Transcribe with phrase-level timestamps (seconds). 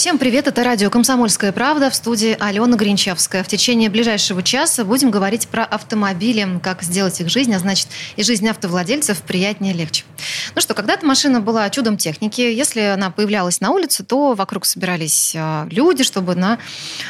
[0.00, 3.44] Всем привет, это радио «Комсомольская правда» в студии Алена Гринчевская.
[3.44, 8.22] В течение ближайшего часа будем говорить про автомобили, как сделать их жизнь, а значит и
[8.22, 10.04] жизнь автовладельцев приятнее, легче.
[10.54, 12.40] Ну что, когда-то машина была чудом техники.
[12.40, 16.58] Если она появлялась на улице, то вокруг собирались а, люди, чтобы на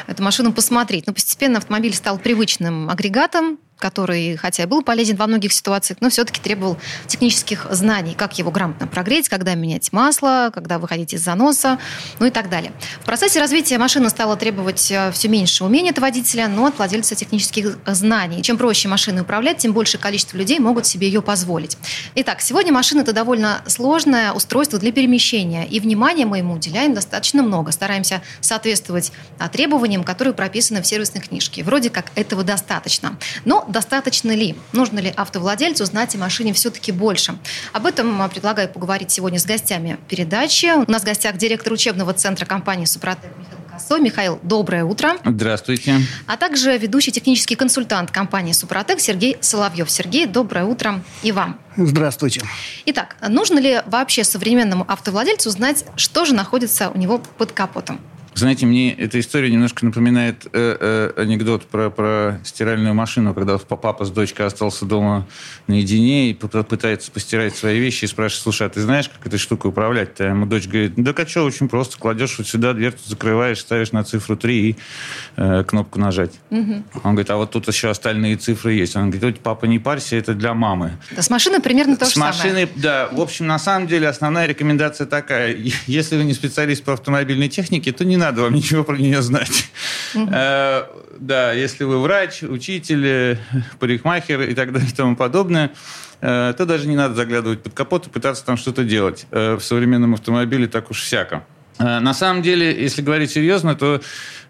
[0.07, 1.07] эту машину посмотреть.
[1.07, 6.09] Но постепенно автомобиль стал привычным агрегатом, который, хотя и был полезен во многих ситуациях, но
[6.09, 6.77] все-таки требовал
[7.07, 11.79] технических знаний, как его грамотно прогреть, когда менять масло, когда выходить из заноса,
[12.19, 12.71] ну и так далее.
[13.01, 17.15] В процессе развития машина стала требовать э, все меньше умений от водителя, но от владельца
[17.15, 18.43] технических знаний.
[18.43, 21.77] Чем проще машиной управлять, тем большее количество людей могут себе ее позволить.
[22.15, 27.41] Итак, сегодня машина– это довольно сложное устройство для перемещения, и внимания мы ему уделяем достаточно
[27.41, 27.71] много.
[27.71, 31.63] Стараемся соответствовать а, требованиям, которые прописаны в сервисной книжке.
[31.63, 33.17] Вроде как этого достаточно.
[33.45, 34.55] Но достаточно ли?
[34.73, 37.37] Нужно ли автовладельцу знать о машине все-таки больше?
[37.73, 40.71] Об этом предлагаю поговорить сегодня с гостями передачи.
[40.85, 43.97] У нас в гостях директор учебного центра компании «Супротек» Михаил Косо.
[43.97, 45.17] Михаил, доброе утро.
[45.23, 45.95] Здравствуйте.
[46.27, 49.89] А также ведущий технический консультант компании «Супротек» Сергей Соловьев.
[49.89, 51.59] Сергей, доброе утро и вам.
[51.77, 52.41] Здравствуйте.
[52.85, 58.01] Итак, нужно ли вообще современному автовладельцу знать, что же находится у него под капотом?
[58.33, 64.05] Знаете, мне эта история немножко напоминает э, э, анекдот про, про стиральную машину, когда папа
[64.05, 65.27] с дочкой остался дома
[65.67, 69.69] наедине и пытается постирать свои вещи и спрашивает, слушай, а ты знаешь, как этой штукой
[69.69, 70.23] управлять-то?
[70.23, 74.03] Ему дочь говорит, да а что, очень просто, кладешь вот сюда, дверцу закрываешь, ставишь на
[74.03, 74.75] цифру 3 и
[75.35, 76.31] э, кнопку нажать.
[76.51, 76.83] Угу.
[77.03, 78.95] Он говорит, а вот тут еще остальные цифры есть.
[78.95, 80.93] Он говорит, папа, не парься, это для мамы.
[81.11, 82.33] Да, с машиной примерно то с же самое.
[82.33, 83.09] С машиной, да.
[83.11, 85.55] В общем, на самом деле, основная рекомендация такая.
[85.85, 89.69] Если вы не специалист по автомобильной технике, то не надо вам ничего про нее знать.
[90.15, 90.83] Э,
[91.19, 93.37] да, если вы врач, учитель,
[93.79, 95.71] парикмахер и так далее и тому подобное,
[96.21, 99.25] э, то даже не надо заглядывать под капот и пытаться там что-то делать.
[99.31, 101.43] Э, в современном автомобиле так уж всяко.
[101.79, 104.01] На самом деле, если говорить серьезно, то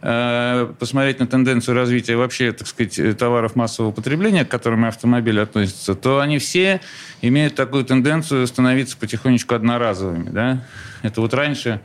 [0.01, 5.95] э, посмотреть на тенденцию развития вообще, так сказать, товаров массового потребления, к которым автомобили относятся,
[5.95, 6.81] то они все
[7.21, 10.29] имеют такую тенденцию становиться потихонечку одноразовыми.
[10.29, 10.65] Да?
[11.03, 11.79] Это вот раньше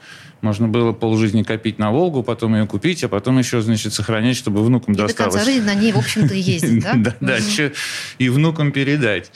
[0.46, 4.64] можно было полжизни копить на Волгу, потом ее купить, а потом еще, значит, сохранять, чтобы
[4.64, 5.34] внукам и досталось.
[5.34, 6.92] до конца жизни на ней, в общем-то, и ездить, да?
[6.94, 7.38] Да, да,
[8.18, 9.32] и внукам передать.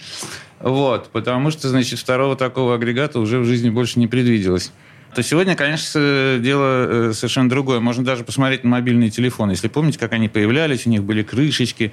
[0.60, 4.70] Вот, потому что, значит, второго такого агрегата уже в жизни больше не предвиделось
[5.14, 7.80] то сегодня, конечно, дело совершенно другое.
[7.80, 9.52] Можно даже посмотреть на мобильные телефоны.
[9.52, 11.92] Если помните, как они появлялись, у них были крышечки,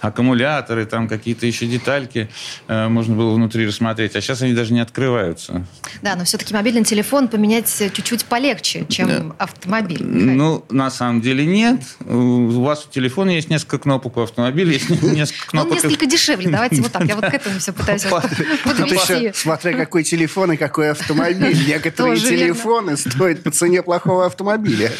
[0.00, 2.28] аккумуляторы, там какие-то еще детальки
[2.68, 4.16] можно было внутри рассмотреть.
[4.16, 5.66] А сейчас они даже не открываются.
[6.02, 9.34] Да, но все-таки мобильный телефон поменять чуть-чуть полегче, чем да.
[9.38, 10.02] автомобиль.
[10.02, 11.80] Ну, на самом деле нет.
[12.04, 15.72] У вас у телефона есть несколько кнопок, у автомобиля есть несколько кнопок.
[15.72, 17.04] Он несколько дешевле, давайте вот так.
[17.04, 18.04] Я вот к этому все пытаюсь
[18.64, 19.32] подвести.
[19.34, 21.56] Смотря какой телефон и какой автомобиль.
[21.68, 24.90] Некоторые телефоны телефоны стоят по цене плохого автомобиля.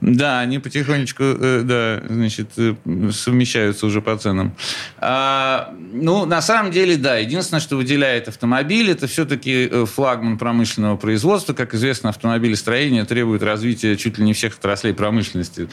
[0.00, 2.74] Да, они потихонечку, э, да, значит, э,
[3.12, 4.54] совмещаются уже по ценам.
[4.98, 10.96] А, ну, на самом деле, да, единственное, что выделяет автомобиль, это все-таки э, флагман промышленного
[10.96, 11.54] производства.
[11.54, 15.68] Как известно, автомобилестроение требует развития чуть ли не всех отраслей промышленности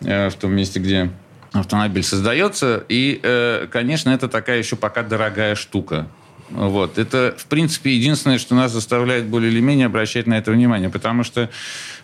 [0.00, 1.10] в том месте, где
[1.52, 2.84] автомобиль создается.
[2.88, 3.20] И,
[3.70, 6.06] конечно, это такая еще пока дорогая штука.
[6.50, 6.98] Вот.
[6.98, 11.24] Это, в принципе, единственное, что нас заставляет более или менее обращать на это внимание, потому
[11.24, 11.50] что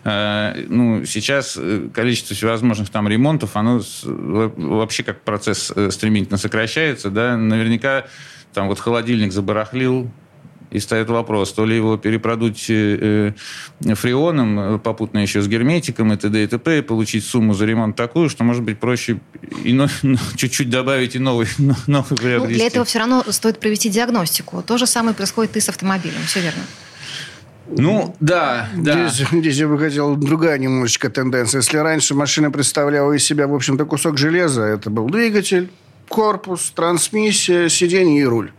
[0.03, 1.57] э, ну, сейчас
[1.93, 7.09] количество всевозможных там ремонтов, оно вообще как процесс э, стремительно сокращается.
[7.09, 7.37] Да?
[7.37, 8.05] Наверняка
[8.53, 10.11] там вот холодильник забарахлил,
[10.75, 13.33] и стоит вопрос, то ли его перепродуть э,
[13.93, 16.43] фреоном, попутно еще с герметиком и т.д.
[16.43, 19.19] и т.п., и получить сумму за ремонт такую, что, может быть, проще
[19.63, 19.87] и, ну,
[20.35, 21.47] чуть-чуть добавить и новый,
[21.87, 22.53] новый приобрести.
[22.53, 24.61] Ну, для этого все равно стоит провести диагностику.
[24.61, 26.63] То же самое происходит и с автомобилем, все верно.
[27.67, 29.07] Ну, да, да.
[29.07, 31.61] Здесь, здесь я бы хотел другая немножечко тенденция.
[31.61, 35.71] Если раньше машина представляла из себя, в общем-то, кусок железа, это был двигатель,
[36.07, 38.51] корпус, трансмиссия, сиденье и руль.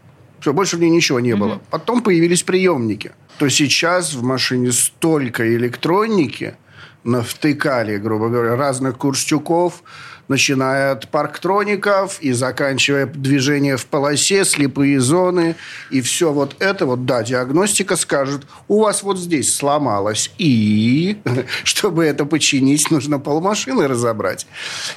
[0.46, 1.60] Все, больше в ней ничего не было.
[1.70, 3.10] Потом появились приемники.
[3.38, 6.54] То сейчас в машине столько электроники
[7.02, 9.82] навтыкали, грубо говоря, разных курстюков,
[10.28, 15.56] начиная от парктроников и заканчивая движение в полосе, слепые зоны
[15.90, 21.18] и все вот это вот, да, диагностика скажет, у вас вот здесь сломалось, и
[21.64, 24.46] чтобы это починить, нужно полмашины разобрать.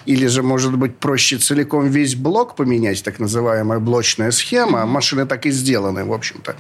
[0.05, 4.85] Или же, может быть, проще целиком весь блок поменять, так называемая блочная схема.
[4.85, 6.55] Машины так и сделаны, в общем-то.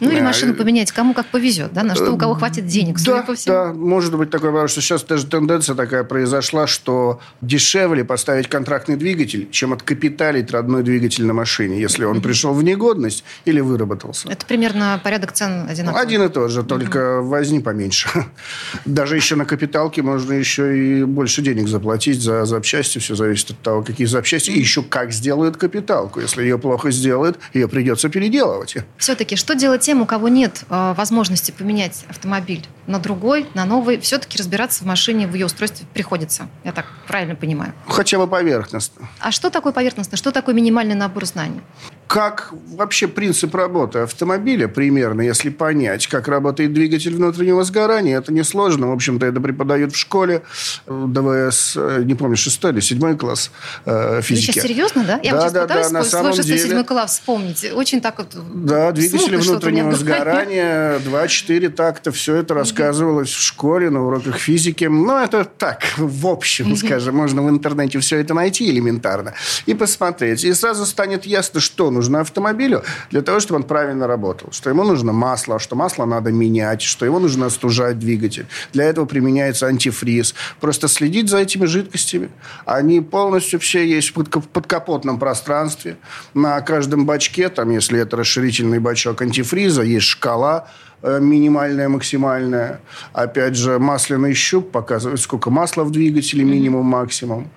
[0.00, 3.22] Ну, или машину поменять, кому как повезет, да, на что у кого хватит денег, да,
[3.22, 3.54] по всему.
[3.54, 8.96] Да, может быть такое, потому что сейчас даже тенденция такая произошла, что дешевле поставить контрактный
[8.96, 14.28] двигатель, чем откапиталить родной двигатель на машине, если он пришел в негодность или выработался.
[14.28, 16.02] Это примерно порядок цен одинаковый.
[16.02, 18.10] Один и тот же, только возни поменьше.
[18.84, 22.98] Даже еще на капиталке можно еще и больше денег заплатить за запчасти.
[22.98, 24.50] Все зависит от того, какие запчасти.
[24.50, 26.20] И еще как сделают капиталку.
[26.20, 28.76] Если ее плохо сделают, ее придется переделывать.
[28.98, 33.98] Все-таки, что делать тем, у кого нет э, возможности поменять автомобиль на другой, на новый?
[34.00, 36.50] Все-таки разбираться в машине, в ее устройстве приходится.
[36.62, 37.72] Я так правильно понимаю.
[38.02, 39.08] Хотя бы поверхностно.
[39.20, 40.16] А что такое поверхностно?
[40.16, 41.60] Что такое минимальный набор знаний?
[42.08, 48.88] Как вообще принцип работы автомобиля примерно, если понять, как работает двигатель внутреннего сгорания, это несложно.
[48.88, 50.42] В общем-то, это преподают в школе
[50.86, 53.52] ДВС, э, не помню, шестой или седьмой класс
[53.86, 54.46] э, физики.
[54.48, 55.20] Вы сейчас серьезно, да?
[55.22, 56.58] Я да, сейчас да, пытаюсь да, на свой самом шестой, деле...
[56.58, 57.72] седьмой класс вспомнить.
[57.72, 64.04] Очень так вот Да, двигатели внутреннего сгорания, 2-4 такта, все это рассказывалось в школе, на
[64.04, 64.84] уроках физики.
[64.84, 69.34] Ну, это так, в общем, скажем, можно в интернете все это найти элементарно
[69.66, 70.44] и посмотреть.
[70.44, 74.50] И сразу станет ясно, что нужно автомобилю для того, чтобы он правильно работал.
[74.52, 78.46] Что ему нужно масло, что масло надо менять, что его нужно остужать двигатель.
[78.72, 80.34] Для этого применяется антифриз.
[80.60, 82.30] Просто следить за этими жидкостями.
[82.64, 85.96] Они полностью все есть в подка- подкапотном пространстве.
[86.34, 90.68] На каждом бачке, там, если это расширительный бачок антифриза, есть шкала
[91.02, 92.80] э, минимальная, максимальная.
[93.12, 97.50] Опять же, масляный щуп показывает, сколько масла в двигателе, минимум, максимум.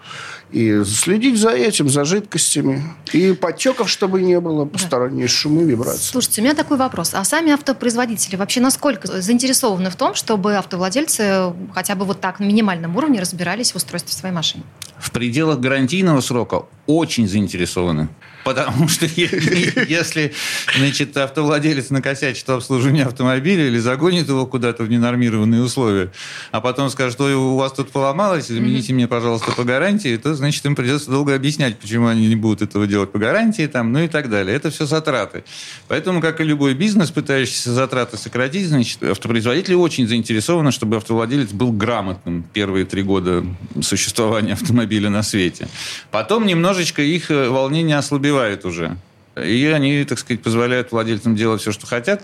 [0.51, 2.83] И следить за этим, за жидкостями.
[3.13, 6.11] И подтеков, чтобы не было, посторонние шумы, вибрации.
[6.11, 7.13] Слушайте, у меня такой вопрос.
[7.13, 12.45] А сами автопроизводители вообще насколько заинтересованы в том, чтобы автовладельцы хотя бы вот так на
[12.45, 14.63] минимальном уровне разбирались в устройстве своей машины?
[14.97, 18.07] В пределах гарантийного срока очень заинтересованы.
[18.45, 20.31] Потому что если
[20.77, 26.11] значит, автовладелец накосячит в обслуживании автомобиля или загонит его куда-то в ненормированные условия,
[26.51, 30.63] а потом скажет, что у вас тут поломалось, замените мне, пожалуйста, по гарантии, то, значит,
[30.65, 34.07] им придется долго объяснять, почему они не будут этого делать по гарантии, там, ну и
[34.07, 34.55] так далее.
[34.55, 35.43] Это все затраты.
[35.87, 41.71] Поэтому, как и любой бизнес, пытающийся затраты сократить, значит, автопроизводители очень заинтересованы, чтобы автовладелец был
[41.71, 43.43] грамотным первые три года
[43.81, 45.67] существования автомобиля на свете.
[46.11, 48.34] Потом немножечко их э, волнение ослабевает
[48.65, 48.97] уже.
[49.41, 52.23] И они, так сказать, позволяют владельцам делать все, что хотят,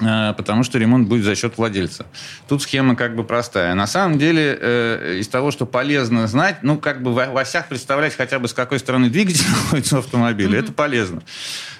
[0.00, 2.06] э, потому что ремонт будет за счет владельца.
[2.48, 3.74] Тут схема как бы простая.
[3.74, 8.14] На самом деле, э, из того, что полезно знать, ну, как бы в осях представлять
[8.14, 11.22] хотя бы с какой стороны двигатель находится в автомобиле, это полезно.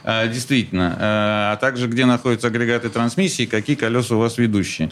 [0.03, 0.97] Э, Действительно.
[0.99, 4.91] Э, А также, где находятся агрегаты трансмиссии, какие колеса у вас ведущие.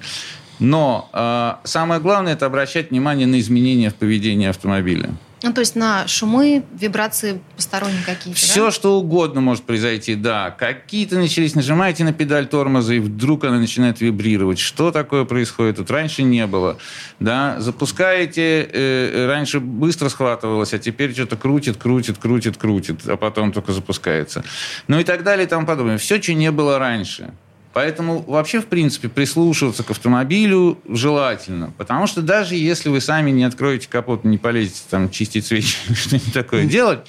[0.60, 5.10] Но э, самое главное– это обращать внимание на изменения в поведении автомобиля.
[5.42, 8.70] Ну, то есть на шумы, вибрации посторонние какие-то, Все, да?
[8.70, 10.50] что угодно может произойти, да.
[10.50, 14.58] Какие-то начались, нажимаете на педаль тормоза, и вдруг она начинает вибрировать.
[14.58, 15.76] Что такое происходит?
[15.76, 16.78] Тут раньше не было.
[17.18, 17.60] Да?
[17.60, 23.72] Запускаете, э, раньше быстро схватывалось, а теперь что-то крутит, крутит, крутит, крутит, а потом только
[23.72, 24.44] запускается.
[24.86, 25.98] Ну и так далее и тому подобное.
[25.98, 27.32] Все, что не было раньше.
[27.72, 31.72] Поэтому вообще, в принципе, прислушиваться к автомобилю желательно.
[31.78, 36.32] Потому что даже если вы сами не откроете капот, не полезете там чистить свечи что-нибудь
[36.32, 37.00] такое делать,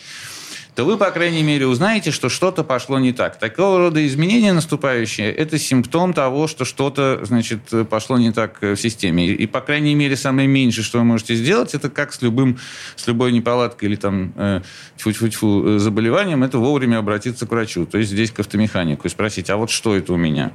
[0.75, 3.37] то вы, по крайней мере, узнаете, что что-то пошло не так.
[3.37, 9.27] Такого рода изменения наступающие– это симптом того, что что-то, значит, пошло не так в системе.
[9.27, 12.57] И, по крайней мере, самое меньшее, что вы можете сделать, это как с любым,
[12.95, 14.61] с любой неполадкой или там э,
[15.05, 19.57] э, заболеванием, это вовремя обратиться к врачу, то есть здесь к автомеханику и спросить, а
[19.57, 20.51] вот что это у меня?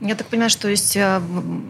[0.00, 1.20] Я так понимаю, что есть э,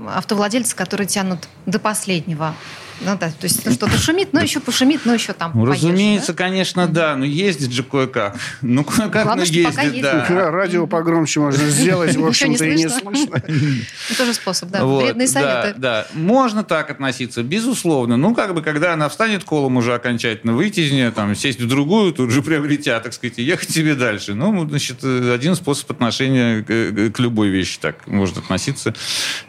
[0.09, 2.55] автовладельцы, которые тянут до последнего.
[3.01, 6.35] Ну да, то есть что-то шумит, но еще пошумит, но еще там Ну, поешь, разумеется,
[6.35, 8.37] конечно, да, но ездит же кое-как.
[8.61, 10.03] Ну, кое-как, Главное, но пока ездит, ездит.
[10.03, 10.27] да.
[10.29, 13.43] Да, радио погромче можно сделать, в общем-то, и не слышно.
[14.11, 14.85] Ну, тоже способ, да.
[14.85, 15.75] Вредные советы.
[15.77, 16.07] Да, да.
[16.15, 18.17] Можно так относиться, безусловно.
[18.17, 21.69] Ну, как бы, когда она встанет колом уже окончательно, выйти из нее, там, сесть в
[21.69, 24.35] другую, тут же приобретя, так сказать, и ехать себе дальше.
[24.35, 28.95] Ну, значит, один способ отношения к, любой вещи так может относиться.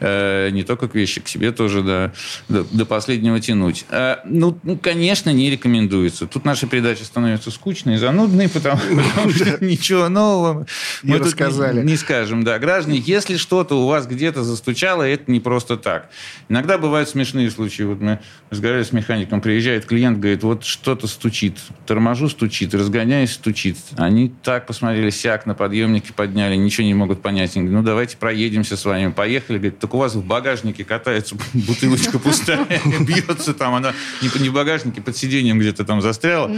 [0.00, 2.12] Э, не только к вещи, к себе тоже, да,
[2.48, 3.84] до, до последнего натянуть.
[3.90, 6.26] А, ну, ну, конечно, не рекомендуется.
[6.26, 10.66] Тут наша передача становится скучной и занудной, потому, потому что ничего нового
[11.02, 12.44] мы тут не, не скажем.
[12.44, 16.10] Да, граждане, если что-то у вас где-то застучало, это не просто так.
[16.48, 17.82] Иногда бывают смешные случаи.
[17.82, 18.20] Вот мы
[18.50, 21.58] разговаривали с механиком, приезжает клиент, говорит, вот что-то стучит.
[21.86, 23.76] Торможу, стучит, разгоняюсь, стучит.
[23.96, 27.56] Они так посмотрели, сяк на подъемнике подняли, ничего не могут понять.
[27.56, 29.10] Они говорят, ну, давайте проедемся с вами.
[29.10, 29.58] Поехали.
[29.58, 32.66] Говорит, так у вас в багажнике катается бутылочка пустая,
[33.34, 33.74] бьется там.
[33.74, 36.50] Она не в багажнике, под сиденьем где-то там застряла.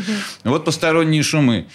[0.45, 1.67] Вот посторонние шумы.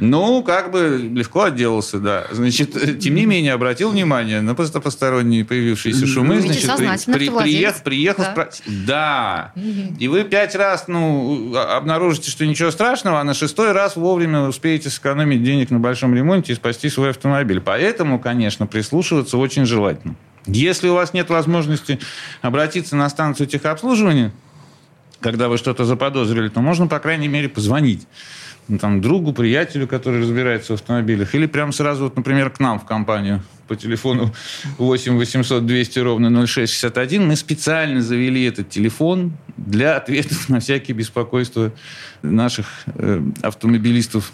[0.00, 2.28] Ну, как бы легко отделался, да.
[2.30, 6.36] Значит, тем не менее, обратил внимание на просто посторонние появившиеся шумы.
[6.36, 7.74] Видите, Значит, при- сознательно при- автовладелец.
[7.74, 8.34] приех- приехал, Да.
[8.36, 9.52] спро- Да.
[9.98, 14.42] И вы пять раз, ну, а- обнаружите, что ничего страшного, а на шестой раз вовремя
[14.42, 17.60] успеете сэкономить денег на большом ремонте и спасти свой автомобиль.
[17.60, 20.14] Поэтому, конечно, прислушиваться очень желательно.
[20.46, 21.98] Если у вас нет возможности
[22.40, 24.32] обратиться на станцию техобслуживания,
[25.20, 28.06] когда вы что-то заподозрили, то можно, по крайней мере, позвонить
[28.68, 32.78] ну, там, другу, приятелю, который разбирается в автомобилях, или прям сразу, вот, например, к нам
[32.78, 34.32] в компанию по телефону
[34.78, 37.26] 8 800 200 ровно 0661.
[37.26, 41.72] Мы специально завели этот телефон для ответов на всякие беспокойства
[42.22, 44.32] наших э, автомобилистов.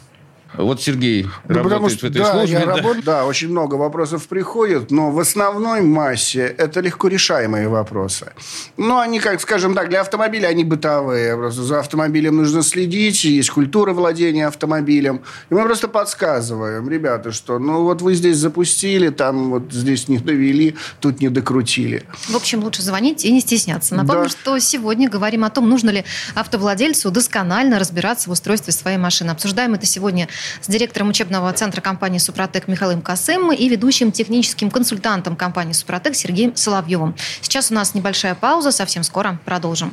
[0.57, 2.53] Вот Сергей Ну, потому работает что, в этой да, службе.
[2.59, 2.77] я да.
[2.77, 8.33] работаю, да, очень много вопросов приходит, но в основной массе это легко решаемые вопросы.
[8.77, 11.37] Ну, они, как скажем так, для автомобиля они бытовые.
[11.37, 15.23] Просто за автомобилем нужно следить, есть культура владения автомобилем.
[15.51, 20.19] И мы просто подсказываем, ребята, что ну вот вы здесь запустили, там вот здесь не
[20.19, 22.05] довели, тут не докрутили.
[22.29, 23.95] В общем, лучше звонить и не стесняться.
[23.95, 24.29] Напомню, Да.
[24.29, 29.31] что сегодня говорим о том, нужно ли автовладельцу досконально разбираться в устройстве своей машины.
[29.31, 30.29] Обсуждаем это сегодня
[30.61, 36.57] с директором учебного центра компании «Супротек» Михаилом Косым и ведущим техническим консультантом компании «Супротек» Сергеем
[36.57, 37.15] Соловьевым.
[37.41, 39.93] Сейчас у нас небольшая пауза, совсем скоро продолжим.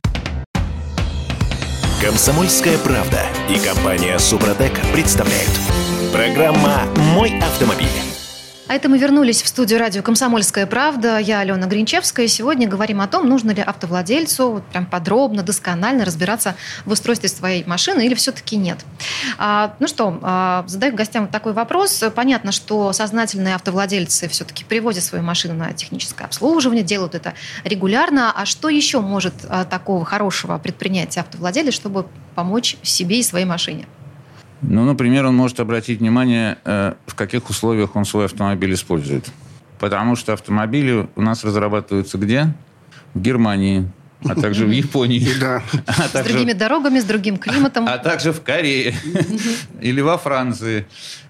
[2.01, 5.51] Комсомольская правда и компания Супротек представляют.
[6.11, 8.10] Программа «Мой автомобиль».
[8.71, 11.17] А это мы вернулись в студию радио «Комсомольская правда».
[11.17, 12.29] Я Алена Гринчевская.
[12.29, 17.65] Сегодня говорим о том, нужно ли автовладельцу вот прям подробно, досконально разбираться в устройстве своей
[17.65, 18.77] машины или все-таки нет.
[19.37, 22.01] А, ну что, а, задаю гостям вот такой вопрос.
[22.15, 27.33] Понятно, что сознательные автовладельцы все-таки приводят свою машину на техническое обслуживание, делают это
[27.65, 28.31] регулярно.
[28.31, 33.85] А что еще может а, такого хорошего предпринять автовладелец, чтобы помочь себе и своей машине?
[34.61, 39.31] Ну, например, он может обратить внимание, э, в каких условиях он свой автомобиль использует.
[39.79, 42.53] Потому что автомобили у нас разрабатываются где?
[43.13, 43.89] В Германии,
[44.27, 45.27] а также в Японии.
[45.39, 45.63] Да.
[45.87, 47.87] а С также- другими дорогами, с другим климатом.
[47.87, 48.93] а также в Корее
[49.81, 50.85] или во Франции,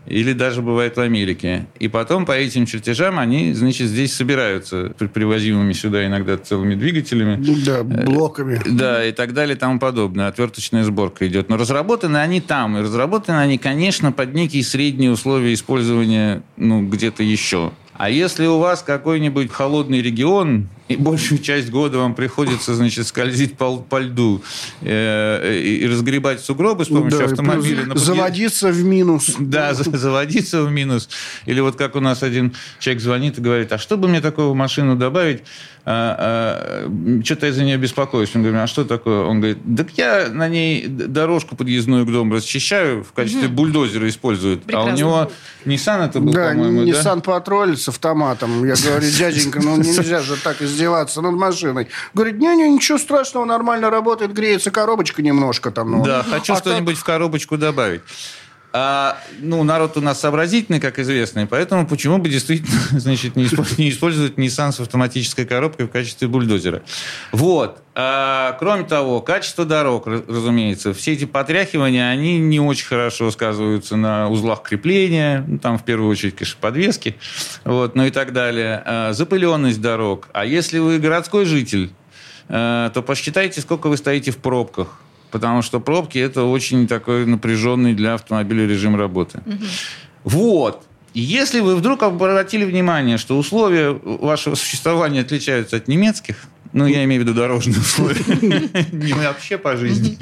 [0.08, 1.68] или даже бывает в Америке.
[1.80, 7.38] И потом по этим чертежам они, значит, здесь собираются при- привозимыми сюда иногда целыми двигателями.
[7.64, 8.60] Да, блоками.
[8.66, 10.28] Да, и так далее и тому подобное.
[10.28, 11.50] Отверточная сборка идет.
[11.50, 12.78] Но разработаны они там.
[12.78, 17.72] И разработаны они, конечно, под некие средние условия использования ну, где-то еще.
[17.94, 23.58] А если у вас какой-нибудь холодный регион, и большую часть года вам приходится, значит, скользить
[23.58, 24.42] по, по льду
[24.82, 27.76] э, и, и разгребать сугробы с помощью Да, и автомобиля...
[27.84, 29.36] плюс на подъезд- Заводиться в минус.
[29.40, 31.10] да, за- заводиться в минус.
[31.46, 34.54] Или вот как у нас один человек звонит и говорит, а что бы мне такого
[34.54, 35.44] машину добавить?
[35.84, 38.30] что-то я за нее беспокоюсь.
[38.36, 39.22] Он говорит, а что такое?
[39.24, 44.60] Он говорит, так я на ней дорожку подъездную к дому расчищаю, в качестве бульдозера используют.
[44.60, 44.96] А у Прекрасно.
[44.96, 45.32] него
[45.66, 46.92] Nissan это был, Да, по-моему, да?
[46.92, 48.64] Nissan Патроль с автоматом.
[48.66, 51.88] Я говорю, дяденька, ну нельзя же так издеваться над машиной.
[52.14, 55.92] Говорит, не-не, ничего страшного, нормально работает, греется коробочка немножко там.
[55.92, 56.04] ну.
[56.04, 58.02] Да, хочу А что-нибудь в коробочку добавить.
[58.74, 63.46] А, ну, народ у нас сообразительный, как известно, и поэтому почему бы действительно, значит, не
[63.46, 66.82] использовать, не использовать Nissan с автоматической коробкой в качестве бульдозера.
[67.34, 67.82] Вот.
[67.96, 73.98] А, кроме того, качество дорог, раз- разумеется, все эти потряхивания, они не очень хорошо сказываются
[73.98, 77.18] на узлах крепления, ну, там в первую очередь, конечно, подвески,
[77.66, 78.82] вот, ну и так далее.
[78.86, 80.30] А, запыленность дорог.
[80.32, 81.92] А если вы городской житель,
[82.48, 85.00] э, то посчитайте, сколько вы стоите в пробках.
[85.32, 89.42] Потому что пробки– это очень такой напряженный для автомобиля режим работы.
[90.24, 90.84] Вот.
[91.14, 96.36] И если вы вдруг обратили внимание, что условия вашего существования отличаются от немецких,
[96.74, 98.24] ну, я имею в виду дорожные условия,
[98.92, 100.18] не вообще по жизни,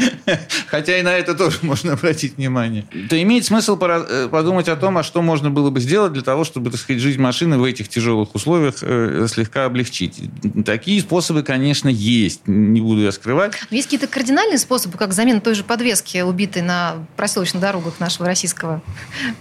[0.67, 4.97] хотя и на это тоже можно обратить внимание, то имеет смысл э, подумать о том,
[4.97, 7.89] а что можно было бы сделать для того, чтобы, так сказать, жизнь машины в этих
[7.89, 10.19] тяжелых условиях э, слегка облегчить.
[10.65, 13.53] Такие способы, конечно, есть, не буду я скрывать.
[13.69, 18.27] Но Есть какие-то кардинальные способы, как замена той же подвески, убитой на проселочных дорогах нашего
[18.27, 18.81] российского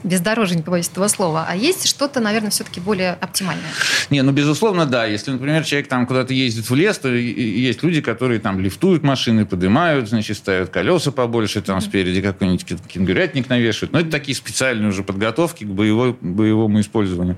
[0.02, 1.46] бездорожья, не побоюсь этого слова.
[1.48, 3.70] А есть что-то, наверное, все-таки более оптимальное.
[4.10, 5.06] Не, ну, безусловно, да.
[5.06, 9.46] Если, например, человек там куда-то ездит в лес, и Есть люди, которые там лифтуют машины,
[9.46, 13.92] поднимают, значит, ставят колеса побольше, там спереди какой-нибудь кен- кенгурятник навешивают.
[13.92, 17.36] Но это такие специальные уже подготовки к боевой, боевому использованию.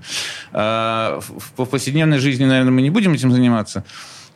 [0.53, 3.85] А, в, повседневной жизни, наверное, мы не будем этим заниматься.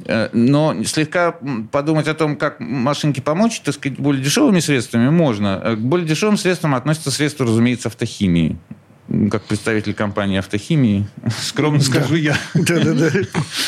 [0.05, 1.37] Э, Но слегка
[1.71, 5.61] подумать о том, как машинке помочь, так сказать, более дешевыми средствами можно.
[5.63, 8.57] Э, К более дешевым средствам относятся средства, разумеется, автохимии.
[9.31, 11.07] Как представитель компании автохимии,
[11.43, 12.37] скромно скажу я.
[12.55, 13.11] Да-да-да.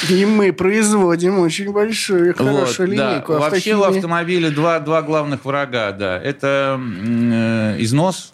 [0.08, 3.10] И мы производим очень большую, и хорошую Вот, да.
[3.10, 6.18] линейку Вообще у автомобиля два, два главных врага, да.
[6.20, 8.32] Это э, износ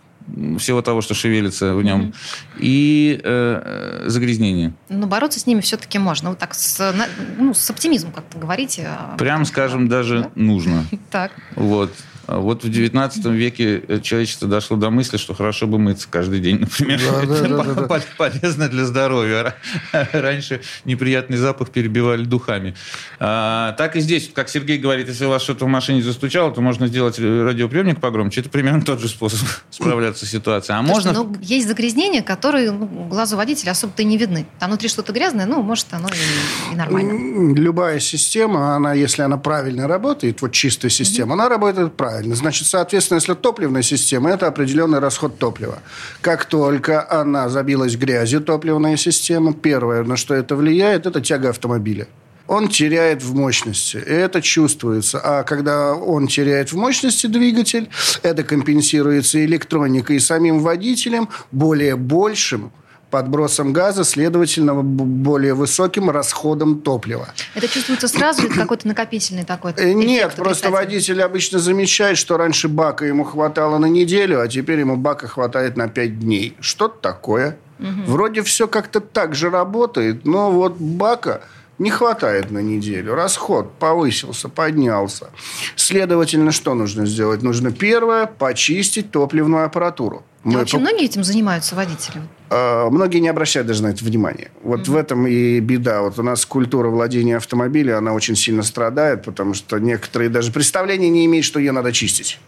[0.59, 2.14] всего того, что шевелится в нем,
[2.57, 4.73] и э, э, загрязнение.
[4.88, 6.31] Но бороться с ними все-таки можно.
[6.31, 6.95] Вот так с,
[7.38, 8.87] ну, с оптимизмом как-то говорите.
[8.88, 10.31] а, Прям скажем, даже Да?
[10.37, 10.85] нужно.
[11.11, 11.33] Так.
[11.57, 11.92] Вот.
[12.26, 16.38] А Вот в 19 веке э, человечество дошло до мысли, что хорошо бы мыться каждый
[16.40, 17.00] день, например.
[17.00, 17.82] Да, да, да, да, да.
[17.88, 19.54] Пол- Полезно для здоровья.
[19.92, 22.74] Ра- Раньше неприятный запах перебивали духами.
[23.18, 26.60] А, так и здесь, как Сергей говорит, если у вас что-то в машине застучало, то
[26.60, 28.40] можно сделать э, радиоприемник погромче.
[28.40, 30.78] Это примерно тот же способ справляться с ситуацией.
[30.78, 31.12] А можно...
[31.12, 34.46] ну, есть загрязнения, которые ну, глазу водителя особо-то и не видны.
[34.60, 37.54] Там внутри что-то грязное, ну, может, оно и, и нормально.
[37.58, 42.12] Любая система, она, если она правильно работает, вот чистая система, она работает правильно.
[42.21, 45.78] Значит, соответственно, если топливная система, это определенный расход топлива.
[46.21, 52.09] Как только она забилась грязью, топливная система, первое, на что это влияет, это тяга автомобиля.
[52.49, 55.21] Он теряет в мощности, и это чувствуется.
[55.23, 57.88] А когда он теряет в мощности двигатель,
[58.23, 62.73] это компенсируется электроникой и самим водителем более большим
[63.12, 67.28] подбросом газа, следовательно, более высоким расходом топлива.
[67.54, 72.69] Это чувствуется сразу, это какой-то накопительный такой Э, Нет, просто водитель обычно замечает, что раньше
[72.69, 76.57] бака ему хватало на неделю, а теперь ему бака хватает на пять дней.
[76.61, 77.59] Что-то такое.
[77.78, 81.42] Вроде все как-то так же работает, но вот бака
[81.78, 83.14] не хватает на неделю.
[83.14, 85.30] Расход повысился, поднялся.
[85.76, 87.42] Следовательно, что нужно сделать?
[87.42, 90.22] Нужно первое– почистить топливную аппаратуру.
[90.44, 92.20] А Мы вообще по- многие этим занимаются водители?
[92.50, 94.50] Э, Многие не обращают даже на это внимания.
[94.62, 96.02] Вот в этом и беда.
[96.02, 101.10] Вот у нас культура владения автомобилем, она очень сильно страдает, потому что некоторые даже представления
[101.10, 102.38] не имеют, что ее надо чистить.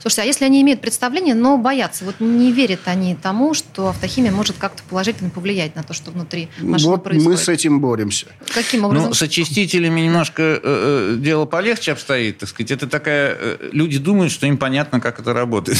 [0.00, 4.32] Слушайте, а если они имеют представление, но боятся, вот не верят они тому, что автохимия
[4.32, 7.38] может как-то положительно повлиять на то, что внутри машины вот происходит?
[7.38, 8.26] мы с этим боремся.
[8.54, 9.08] Каким образом?
[9.08, 12.70] Ну, с очистителями немножко э, э, дело полегче обстоит, так сказать.
[12.70, 13.36] Это такая...
[13.38, 15.78] э, люди думают, что им понятно, как это работает.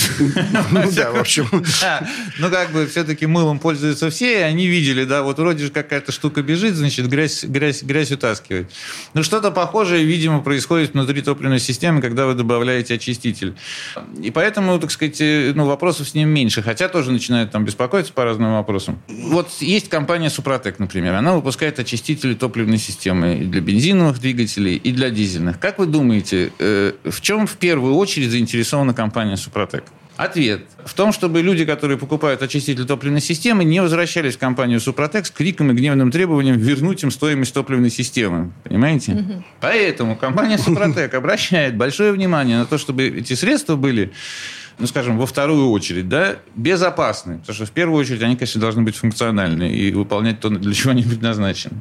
[0.70, 1.48] Ну да, в общем.
[1.80, 2.06] Да,
[2.38, 6.12] ну как бы все-таки мылом пользуются все, и они видели, да, вот вроде же какая-то
[6.12, 8.70] штука бежит, значит, грязь, грязь, грязь утаскивает.
[9.14, 13.54] Ну что-то похожее, видимо, происходит внутри топливной системы, когда вы добавляете очиститель.
[14.22, 18.12] И поэтому, так сказать, э, ну, вопросов с ним меньше, хотя тоже начинают там беспокоиться
[18.12, 18.98] по разным вопросам.
[19.08, 24.92] Вот есть компания Супротек, например, она выпускает очистители топливной системы и для бензиновых двигателей, и
[24.92, 25.58] для дизельных.
[25.58, 29.84] Как вы думаете, э, в чем в первую очередь заинтересована компания Супротек?
[30.16, 30.62] Ответ.
[30.84, 35.30] В том, чтобы люди, которые покупают очиститель топливной системы, не возвращались в компанию Супротек с
[35.30, 38.52] криком и гневным требованием вернуть им стоимость топливной системы.
[38.64, 39.44] Понимаете?
[39.60, 44.12] Поэтому компания Супротек обращает большое внимание на то, чтобы эти средства были
[44.78, 47.38] ну, скажем, во вторую очередь, да, безопасны.
[47.38, 50.90] Потому что в первую очередь они, конечно, должны быть функциональны и выполнять то, для чего
[50.90, 51.76] они предназначены.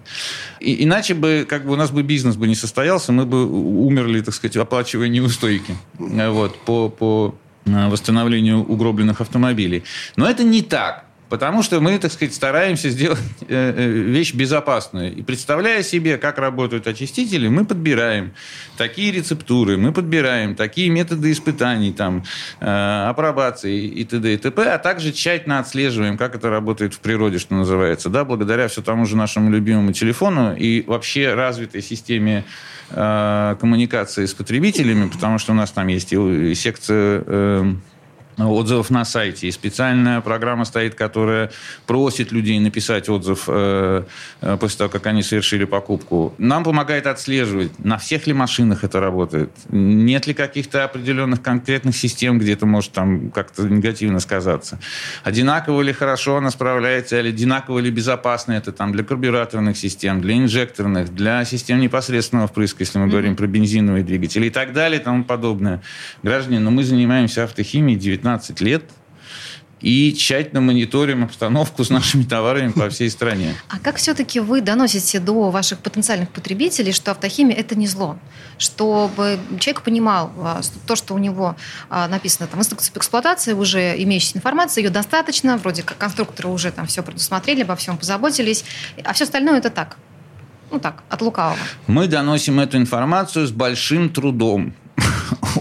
[0.61, 4.21] И, иначе бы, как бы у нас бы бизнес бы не состоялся, мы бы умерли,
[4.21, 5.75] так сказать, оплачивая неустойки.
[5.99, 9.83] Вот, по, по восстановлению угробленных автомобилей.
[10.15, 11.04] Но это не так.
[11.29, 15.15] Потому что мы, так сказать, стараемся сделать э, э, вещь безопасную.
[15.15, 18.33] И представляя себе, как работают очистители, мы подбираем
[18.77, 22.23] такие рецептуры, мы подбираем такие методы испытаний, там,
[22.59, 24.33] э, апробации и т.д.
[24.35, 28.67] и т.п., а также тщательно отслеживаем, как это работает в природе, что называется, да, благодаря
[28.67, 32.45] все тому же нашему любимому телефону и вообще развитой системе
[32.89, 37.75] коммуникации с потребителями, потому что у нас там есть и секция...
[38.37, 39.47] отзывов на сайте.
[39.47, 41.51] И специальная программа стоит, которая
[41.87, 44.03] просит людей написать отзыв э,
[44.41, 46.33] э, после того, как они совершили покупку.
[46.37, 52.39] Нам помогает отслеживать, на всех ли машинах это работает, нет ли каких-то определенных конкретных систем,
[52.39, 54.79] где это может там как-то негативно сказаться.
[55.23, 60.37] Одинаково ли хорошо она справляется, или одинаково ли безопасно это там для карбюраторных систем, для
[60.37, 65.03] инжекторных, для систем непосредственного впрыска, если мы говорим про бензиновые двигатели и так далее и
[65.03, 65.81] тому подобное.
[66.23, 68.24] Граждане, но мы занимаемся автохимией 19
[68.61, 68.83] лет
[69.81, 73.53] и тщательно мониторим обстановку с нашими товарами по всей стране.
[73.69, 78.17] А как все-таки вы доносите до ваших потенциальных потребителей, что автохимия это не зло?
[78.57, 81.55] Чтобы человек понимал, а, то, что у него
[81.89, 86.49] а, написано там, в инструкции по эксплуатации, уже имеющейся информации, ее достаточно, вроде как конструкторы
[86.49, 88.65] уже там все предусмотрели, обо всем позаботились,
[89.03, 89.97] а все остальное это так.
[90.71, 91.59] Ну так, от лукавого.
[91.85, 94.73] Мы доносим эту информацию с большим трудом.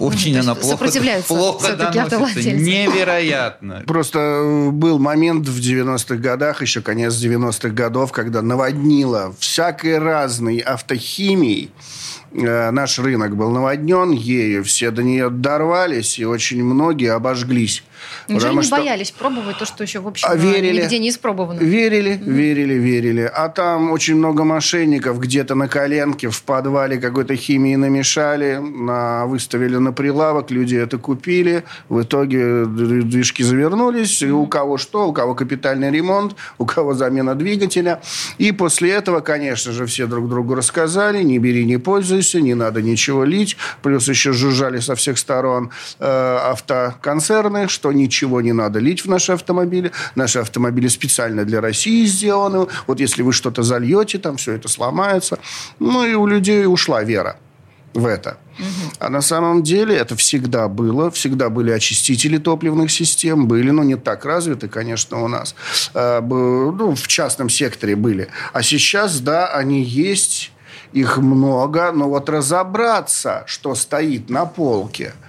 [0.00, 0.86] Очень то она плохо,
[1.26, 2.50] плохо доносится.
[2.52, 3.82] Невероятно.
[3.86, 10.58] Просто э, был момент в 90-х годах, еще конец 90-х годов, когда наводнило всякой разной
[10.58, 11.70] автохимией.
[12.32, 17.84] Э, Наш рынок был наводнен ею, все до нее дорвались, и очень многие обожглись.
[18.28, 20.82] Неужели Потому не что- боялись пробовать то, что еще, в общем, А верили.
[20.82, 21.58] нигде не испробовано?
[21.60, 23.30] Верили, верили, верили.
[23.34, 29.76] А там очень много мошенников где-то на коленке в подвале какой-то химии намешали, на, выставили
[29.76, 31.64] на прилавок, люди это купили.
[31.88, 34.22] В итоге движки завернулись.
[34.22, 38.00] И у кого что, у кого капитальный ремонт, у кого замена двигателя.
[38.38, 42.82] И после этого, конечно же, все друг другу рассказали, не бери, не пользуйся, не надо
[42.82, 43.56] ничего лить.
[43.82, 46.06] Плюс еще жужжали со всех сторон э,
[46.84, 49.92] автоконцерны, что ничего не надо лить в наши автомобили.
[50.14, 52.66] Наши автомобили специально для России сделаны.
[52.86, 55.38] Вот если вы что-то зальете, там все это сломается.
[55.78, 57.36] Ну и у людей ушла вера
[57.94, 58.38] в это.
[58.98, 61.10] А на самом деле это всегда было.
[61.10, 63.46] Всегда были очистители топливных систем.
[63.46, 65.54] Были, но не так развиты, конечно, у нас.
[65.94, 68.28] А, Ну, в частном секторе были.
[68.52, 70.50] А сейчас, да, они есть.
[70.92, 71.92] Их много.
[71.92, 75.14] Но вот разобраться, что стоит на полке–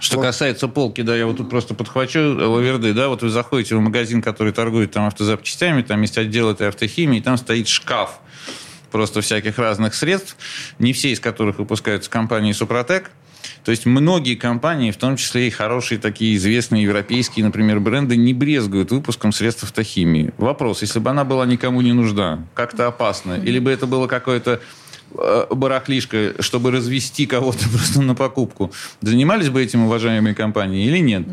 [0.00, 3.74] Что касается полки, да, я вот тут просто подхвачу э, лаверды, да, вот вы заходите
[3.74, 8.20] в магазин, который торгует там автозапчастями, там есть отдел этой автохимии, и там стоит шкаф
[8.92, 10.36] просто всяких разных средств,
[10.78, 13.10] не все из которых выпускаются компанией Супротек.
[13.64, 18.32] То есть многие компании, в том числе и хорошие такие известные европейские, например, бренды, не
[18.32, 20.32] брезгуют выпуском средств автохимии.
[20.38, 24.60] Вопрос, если бы она была никому не нужна, как-то опасно, или бы это было какое-то
[25.50, 28.72] барахлишко, чтобы развести кого-то просто на покупку.
[29.00, 31.24] Занимались бы этим уважаемые компании или нет?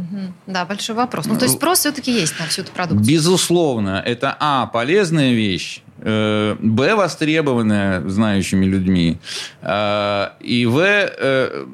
[0.48, 1.26] Да, большой вопрос.
[1.26, 3.08] Ну, то есть спрос все-таки есть на всю эту продукцию.
[3.08, 9.18] Безусловно, это А, полезная вещь, э, Б, востребованная знающими людьми,
[9.62, 11.66] э, и В, э,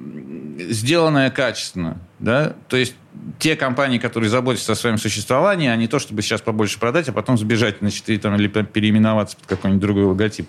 [0.69, 1.97] сделанная качественно.
[2.19, 2.53] Да?
[2.67, 2.95] То есть
[3.39, 7.11] те компании, которые заботятся о своем существовании, а не то, чтобы сейчас побольше продать, а
[7.11, 10.47] потом сбежать, значит, и там, или переименоваться под какой-нибудь другой логотип,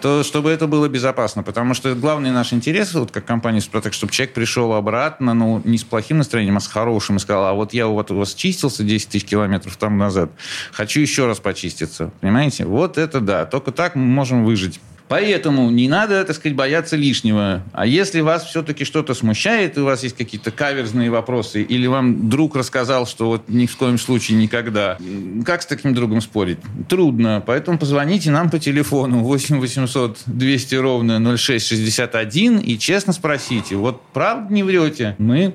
[0.00, 1.42] то чтобы это было безопасно.
[1.42, 5.78] Потому что главный наш интерес, вот как компания Супротек, чтобы человек пришел обратно, ну, не
[5.78, 8.82] с плохим настроением, а с хорошим, и сказал, а вот я вот у вас чистился
[8.82, 10.30] 10 тысяч километров там назад,
[10.72, 12.12] хочу еще раз почиститься.
[12.20, 12.64] Понимаете?
[12.64, 13.46] Вот это да.
[13.46, 14.80] Только так мы можем выжить.
[15.08, 17.62] Поэтому не надо, так сказать, бояться лишнего.
[17.72, 22.28] А если вас все-таки что-то смущает, и у вас есть какие-то каверзные вопросы, или вам
[22.28, 24.98] друг рассказал, что вот ни в коем случае никогда,
[25.44, 26.58] как с таким другом спорить?
[26.88, 27.42] Трудно.
[27.46, 34.52] Поэтому позвоните нам по телефону 8 800 200 ровно 0661 и честно спросите, вот правда
[34.52, 35.14] не врете?
[35.18, 35.54] Мы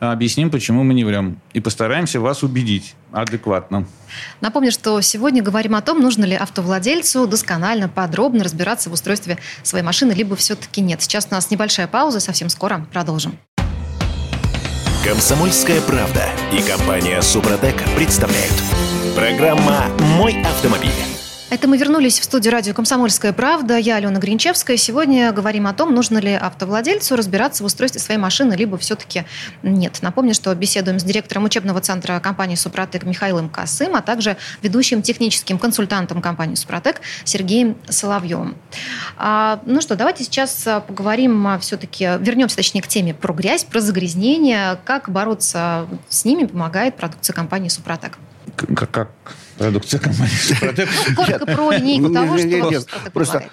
[0.00, 1.38] объясним, почему мы не врем.
[1.52, 3.86] И постараемся вас убедить адекватно.
[4.40, 9.84] Напомню, что сегодня говорим о том, нужно ли автовладельцу досконально, подробно разбираться в устройстве своей
[9.84, 11.02] машины, либо все-таки нет.
[11.02, 13.38] Сейчас у нас небольшая пауза, совсем скоро продолжим.
[15.04, 18.54] Комсомольская правда и компания Супротек представляют.
[19.14, 19.84] Программа
[20.18, 21.15] «Мой автомобиль».
[21.48, 23.76] Это мы вернулись в студию радио «Комсомольская правда».
[23.76, 24.76] Я Алена Гринчевская.
[24.76, 29.26] Сегодня говорим о том, нужно ли автовладельцу разбираться в устройстве своей машины, либо все-таки
[29.62, 29.98] нет.
[30.02, 35.60] Напомню, что беседуем с директором учебного центра компании «Супротек» Михаилом Косым, а также ведущим техническим
[35.60, 38.56] консультантом компании «Супротек» Сергеем Соловьевым.
[39.16, 43.78] А, ну что, давайте сейчас а, поговорим все-таки, вернемся точнее к теме про грязь, про
[43.78, 44.80] загрязнение.
[44.84, 48.18] Как бороться с ними помогает продукция компании «Супротек».
[48.56, 49.10] Как, как
[49.58, 50.32] продукция компании?
[51.08, 53.50] Ну, коротко про линейку того, что Просто.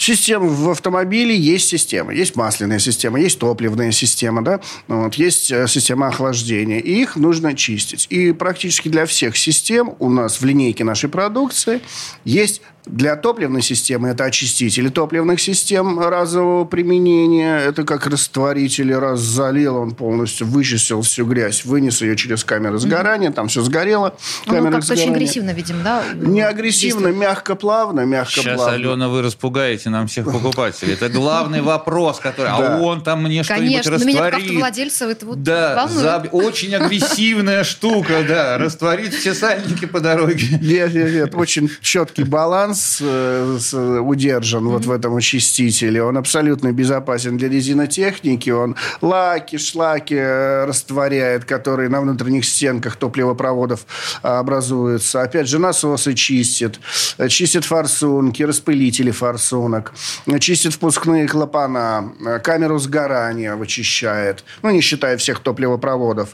[0.00, 2.14] Система в автомобиле есть система.
[2.14, 4.60] Есть масляная система, есть топливная система, да?
[4.88, 6.78] вот, есть э, система охлаждения.
[6.78, 8.06] И их нужно чистить.
[8.08, 11.82] И практически для всех систем у нас в линейке нашей продукции
[12.24, 17.58] есть для топливной системы это очистители топливных систем разового применения.
[17.58, 18.94] Это как растворитель.
[18.94, 24.14] Раз залил, он полностью вычистил всю грязь, вынес ее через камеру сгорания, там все сгорело.
[24.46, 26.02] Ну, Камера как-то очень агрессивно, видимо, да?
[26.14, 27.16] Не агрессивно, действует?
[27.16, 28.74] мягко, плавно, мягко, Сейчас, плавно.
[28.74, 30.94] Алена, вы распугаете нам всех покупателей.
[30.94, 32.50] Это главный вопрос, который...
[32.50, 34.48] А он там мне что-нибудь Конечно, но меня как растворит.
[34.48, 38.58] автовладельца это вот Да, очень агрессивная штука, да.
[38.58, 40.58] Растворит все сальники по дороге.
[40.60, 41.34] Нет, нет, нет.
[41.34, 42.69] Очень четкий баланс
[43.00, 46.02] э, с- удержан вот в этом очистителе.
[46.02, 48.50] Он абсолютно безопасен для резинотехники.
[48.50, 53.80] Он лаки, шлаки э, растворяет, которые на внутренних стенках топливопроводов
[54.22, 55.22] а, образуются.
[55.22, 56.80] Опять же, насосы чистит.
[57.18, 59.92] э, Чистит форсунки, распылители форсунок.
[60.26, 62.12] э, Чистит впускные клапана.
[62.26, 64.44] э, Камеру сгорания вычищает.
[64.62, 66.30] Ну, не считая всех топливопроводов.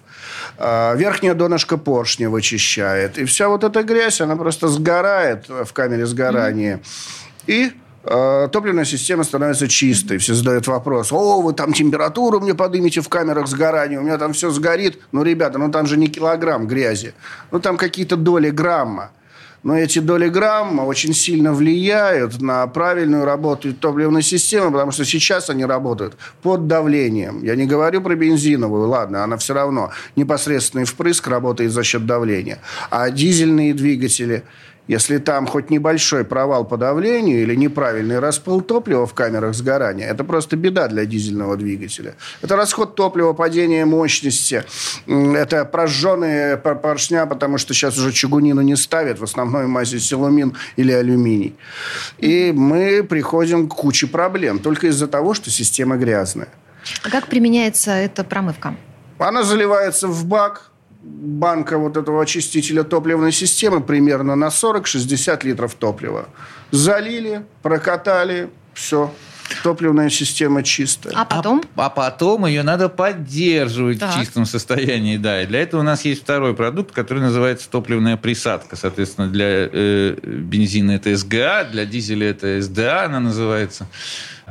[0.58, 3.18] Верхнее донышко поршня вычищает.
[3.18, 6.25] И вся вот эта грязь, она просто сгорает в камере сгорания.
[7.46, 7.72] И
[8.04, 10.18] э, топливная система становится чистой.
[10.18, 14.32] Все задают вопрос, о, вы там температуру мне поднимете в камерах сгорания, у меня там
[14.32, 15.00] все сгорит.
[15.12, 17.14] Ну, ребята, ну там же не килограмм грязи,
[17.50, 19.10] ну там какие-то доли грамма.
[19.62, 25.50] Но эти доли грамма очень сильно влияют на правильную работу топливной системы, потому что сейчас
[25.50, 27.42] они работают под давлением.
[27.42, 32.60] Я не говорю про бензиновую, ладно, она все равно непосредственный впрыск работает за счет давления.
[32.90, 34.44] А дизельные двигатели–
[34.88, 40.24] если там хоть небольшой провал по давлению или неправильный распыл топлива в камерах сгорания, это
[40.24, 42.14] просто беда для дизельного двигателя.
[42.42, 44.64] Это расход топлива, падение мощности,
[45.06, 50.92] это прожженные поршня, потому что сейчас уже чугунину не ставят, в основной массе силумин или
[50.92, 51.56] алюминий.
[52.18, 56.48] И мы приходим к куче проблем только из-за того, что система грязная.
[57.02, 58.76] А как применяется эта промывка?
[59.18, 60.70] Она заливается в бак,
[61.06, 66.28] банка вот этого очистителя топливной системы примерно на 40-60 литров топлива.
[66.70, 69.12] Залили, прокатали, все.
[69.62, 71.14] Топливная система чистая.
[71.16, 71.62] А потом?
[71.76, 74.12] А, а потом ее надо поддерживать так.
[74.12, 75.42] в чистом состоянии, да.
[75.42, 78.74] И для этого у нас есть второй продукт, который называется топливная присадка.
[78.74, 83.86] Соответственно, для э, бензина это СГА, для дизеля это СДА она называется.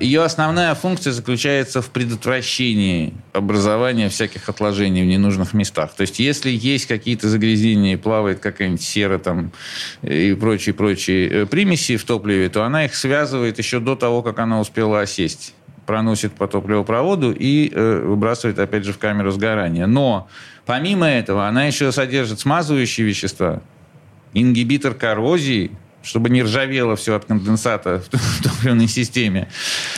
[0.02, 5.94] Ее основная функция заключается в предотвращении образования всяких отложений в ненужных местах.
[5.96, 9.54] То есть, если есть какие-то загрязнения, плавает какая-нибудь сера там
[10.02, 14.60] и прочие-прочие э, примеси в топливе, то она их связывает еще до того, как она
[14.60, 15.54] успела осесть
[15.86, 19.86] проносит по топливопроводу и э, выбрасывает, опять же, в камеру сгорания.
[19.86, 20.28] Но
[20.66, 23.62] помимо этого она еще содержит смазывающие вещества,
[24.34, 25.72] ингибитор коррозии–
[26.06, 29.50] чтобы не ржавело все от конденсата в топливной системе.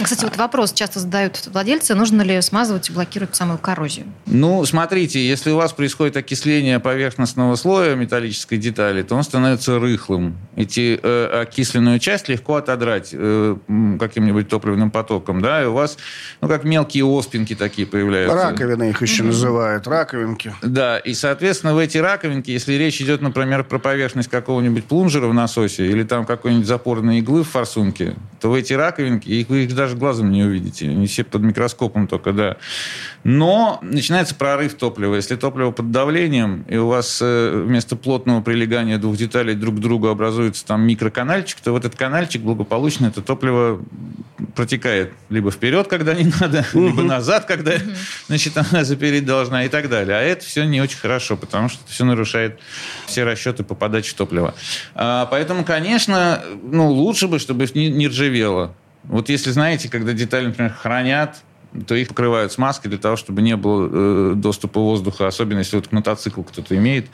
[0.01, 4.05] Кстати, вот вопрос часто задают владельцы, нужно ли смазывать и блокировать самую коррозию?
[4.25, 10.37] Ну, смотрите, если у вас происходит окисление поверхностного слоя металлической детали, то он становится рыхлым.
[10.55, 13.55] Эти э, окисленную часть легко отодрать э,
[13.99, 15.97] каким-нибудь топливным потоком, да, и у вас,
[16.41, 18.35] ну, как мелкие оспинки такие появляются.
[18.35, 19.27] Раковины их еще mm-hmm.
[19.27, 20.53] называют, раковинки.
[20.61, 25.33] Да, и, соответственно, в эти раковинки, если речь идет, например, про поверхность какого-нибудь плунжера в
[25.33, 29.75] насосе или там какой-нибудь запорные иглы в форсунке, то в эти раковинки, их, вы их
[29.75, 30.89] даже глазом не увидите.
[30.89, 32.57] Они все под микроскопом только, да.
[33.23, 35.15] Но начинается прорыв топлива.
[35.15, 39.79] Если топливо под давлением, и у вас э, вместо плотного прилегания двух деталей друг к
[39.79, 43.81] другу образуется там микроканальчик, то вот этот канальчик благополучно это топливо
[44.55, 47.73] протекает либо вперед, когда не надо, либо назад, когда
[48.27, 50.15] значит, она запереть должна и так далее.
[50.15, 52.59] А это все не очень хорошо, потому что это все нарушает
[53.07, 54.53] все расчеты по подаче топлива.
[54.93, 55.86] А, поэтому, конечно,
[56.63, 58.73] ну, лучше бы, чтобы не, не ржавело.
[59.03, 61.37] Вот если, знаете, когда детали, например, хранят,
[61.85, 63.89] то их покрывают смазкой для того, чтобы не было
[64.31, 67.07] э, доступа воздуха, особенно если вот мотоцикл кто-то имеет,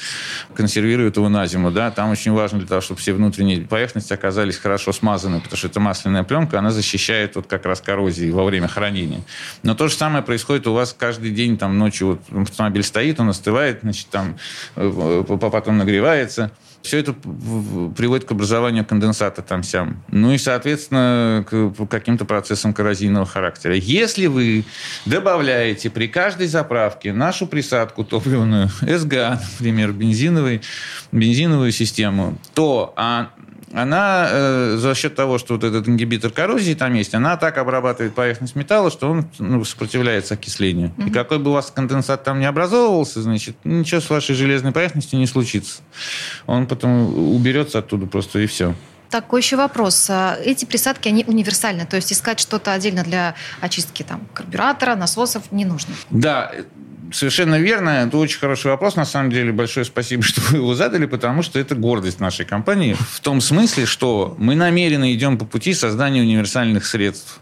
[0.53, 4.57] консервируют его на зиму, да, там очень важно для того, чтобы все внутренние поверхности оказались
[4.57, 8.67] хорошо смазаны, потому что это масляная пленка, она защищает вот как раз коррозии во время
[8.67, 9.21] хранения.
[9.63, 13.29] Но то же самое происходит у вас каждый день, там ночью вот автомобиль стоит, он
[13.29, 14.37] остывает, значит, там
[14.75, 16.51] э, потом нагревается,
[16.83, 20.03] все это приводит к образованию конденсата там сям.
[20.09, 23.75] Ну и, соответственно, к каким-то процессам коррозийного характера.
[23.75, 24.65] Если вы
[25.05, 30.61] добавляете при каждой заправке нашу присадку топливную, СГА, например, бензиновый,
[31.11, 33.29] бензиновую систему, то а
[33.73, 38.13] она э, за счет того, что вот этот ингибитор коррозии там есть, она так обрабатывает
[38.13, 40.93] поверхность металла, что он ну, сопротивляется окислению.
[40.97, 41.07] Угу.
[41.07, 45.17] И какой бы у вас конденсат там не образовывался, значит, ничего с вашей железной поверхностью
[45.17, 45.81] не случится.
[46.45, 48.75] Он потом уберется оттуда просто и все.
[49.09, 50.07] Такой еще вопрос.
[50.09, 55.51] А эти присадки, они универсальны, то есть искать что-то отдельно для очистки там, карбюратора, насосов
[55.51, 55.93] не нужно?
[56.09, 56.51] Да,
[57.13, 57.89] Совершенно верно.
[57.89, 58.95] Это очень хороший вопрос.
[58.95, 62.97] На самом деле, большое спасибо, что вы его задали, потому что это гордость нашей компании.
[63.11, 67.39] В том смысле, что мы намеренно идем по пути создания универсальных средств.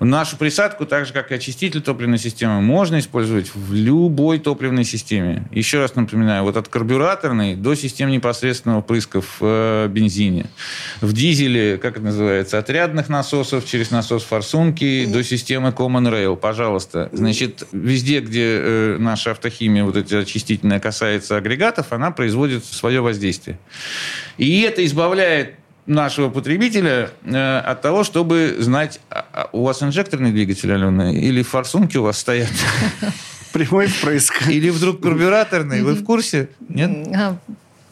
[0.00, 5.46] Нашу присадку, так же как и очиститель топливной системы, можно использовать в любой топливной системе.
[5.50, 10.46] Еще раз напоминаю, вот от карбюраторной до систем непосредственного прыска в э, бензине.
[11.00, 16.36] В дизеле, как это называется, от рядных насосов через насос форсунки до системы Common Rail.
[16.36, 17.08] Пожалуйста.
[17.12, 23.58] Значит, везде, где э, наша автохимия, вот эти очистительная, касается агрегатов, она производит свое воздействие.
[24.38, 25.54] И это избавляет
[25.86, 31.42] нашего потребителя э, от того, чтобы знать, а, а у вас инжекторный двигатель, Алена, или
[31.42, 32.52] форсунки у вас стоят?
[33.52, 34.48] Прямой впрыск.
[34.48, 36.48] Или вдруг карбюраторный, вы в курсе?
[36.68, 37.06] Нет?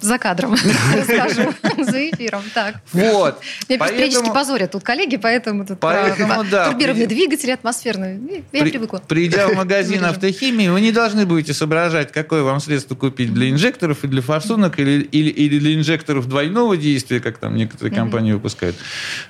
[0.03, 0.57] А, За кадром,
[1.05, 2.43] скажу, за эфиром.
[2.55, 2.77] Так.
[2.93, 3.41] Вот.
[3.69, 8.21] Меня периодически позорят тут коллеги, поэтому тут Поэтому, да, турбированные при- двигатели атмосферные.
[8.53, 9.03] Я При- привыкла.
[9.07, 14.05] Придя в магазин автохимии, вы не должны будете соображать, какое вам средство купить для инжекторов
[14.05, 18.77] и для форсунок, или, или, или для инжекторов двойного действия, как там некоторые компании выпускают.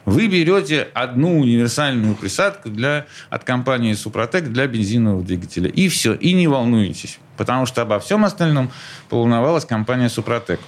[0.05, 5.69] Вы берете одну универсальную присадку для, от компании Супротек для бензинового двигателя.
[5.69, 6.15] И все.
[6.15, 7.19] И не волнуйтесь.
[7.43, 8.71] Потому что обо всем остальном
[9.09, 10.61] поволновалась компания Супротек.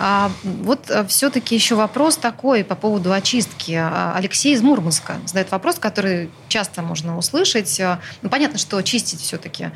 [0.00, 3.72] А, вот все-таки еще вопрос такой по поводу очистки.
[3.72, 7.78] А, Алексей из Мурманска задает вопрос, который часто можно услышать.
[7.80, 9.70] А, Ну, понятно, что чистить все-таки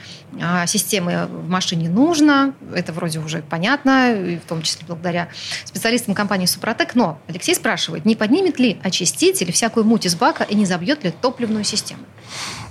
[0.67, 2.55] системы в машине нужно.
[2.75, 5.29] Это вроде уже понятно, в том числе благодаря
[5.65, 6.97] специалистам компании Супротек.
[6.97, 11.13] Но Алексей спрашивает, не поднимет ли очиститель всякую муть из бака и не забьет ли
[11.13, 12.03] топливную систему?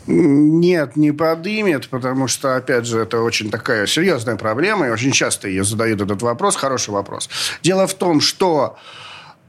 [0.07, 5.47] Нет, не подымет, потому что, опять же, это очень такая серьезная проблема, и очень часто
[5.47, 7.29] ее задают этот вопрос, хороший вопрос.
[7.63, 8.77] Дело в том, что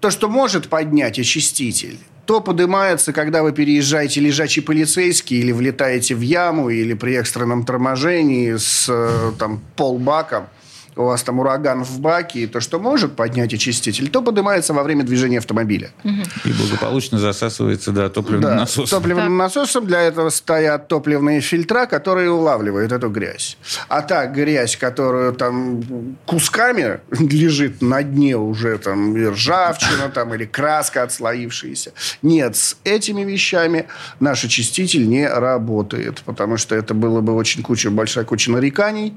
[0.01, 6.21] то, что может поднять очиститель, то поднимается, когда вы переезжаете лежачий полицейский или влетаете в
[6.23, 10.49] яму, или при экстренном торможении с э, там, полбаком,
[10.97, 14.83] у вас там ураган в баке, и то, что может поднять очиститель, то поднимается во
[14.83, 15.91] время движения автомобиля.
[16.05, 18.99] И благополучно засасывается да, топливным Да, насосом.
[19.01, 19.47] Топливным Так.
[19.47, 23.59] насосом для этого стоят топливные фильтра, которые улавливают эту грязь.
[23.89, 31.03] А та грязь, которую там кусками лежит на дне уже там ржавчина там, или краска
[31.03, 31.93] отслоившаяся.
[32.23, 33.87] Нет, с этими вещами
[34.21, 39.15] наш очиститель не работает, потому что это было бы очень куча, большая куча нареканий,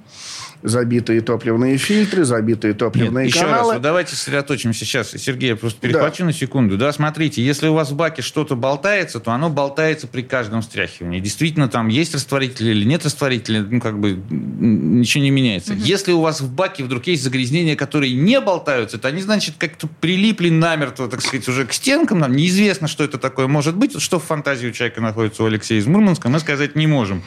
[0.62, 3.74] забитые топливные фильтры, забитые топливные Нет, еще раз, каналы.
[3.74, 5.12] вот давайте сосредоточимся сейчас.
[5.12, 6.78] Сергей, я просто перехвачу на секунду.
[6.78, 11.20] Да, смотрите, если у вас в баке что-то болтается, то оно болтается при каждом встряхивании.
[11.20, 15.74] Действительно, там есть растворитель или нет растворителя, ну, как бы ничего не меняется.
[15.74, 19.88] Если у вас в баке вдруг есть загрязнения, которые не болтаются, то они, значит, как-то
[20.02, 22.20] прилипли намертво, так сказать, уже к стенкам.
[22.20, 24.00] Нам неизвестно, что это такое может быть.
[24.02, 27.24] Что в фантазии у человека находится у Алексея из Мурманска, мы сказать не можем.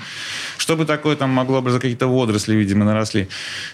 [0.59, 3.22] Чтобы такое там могло бы за какие-то водоросли, видимо, наросли.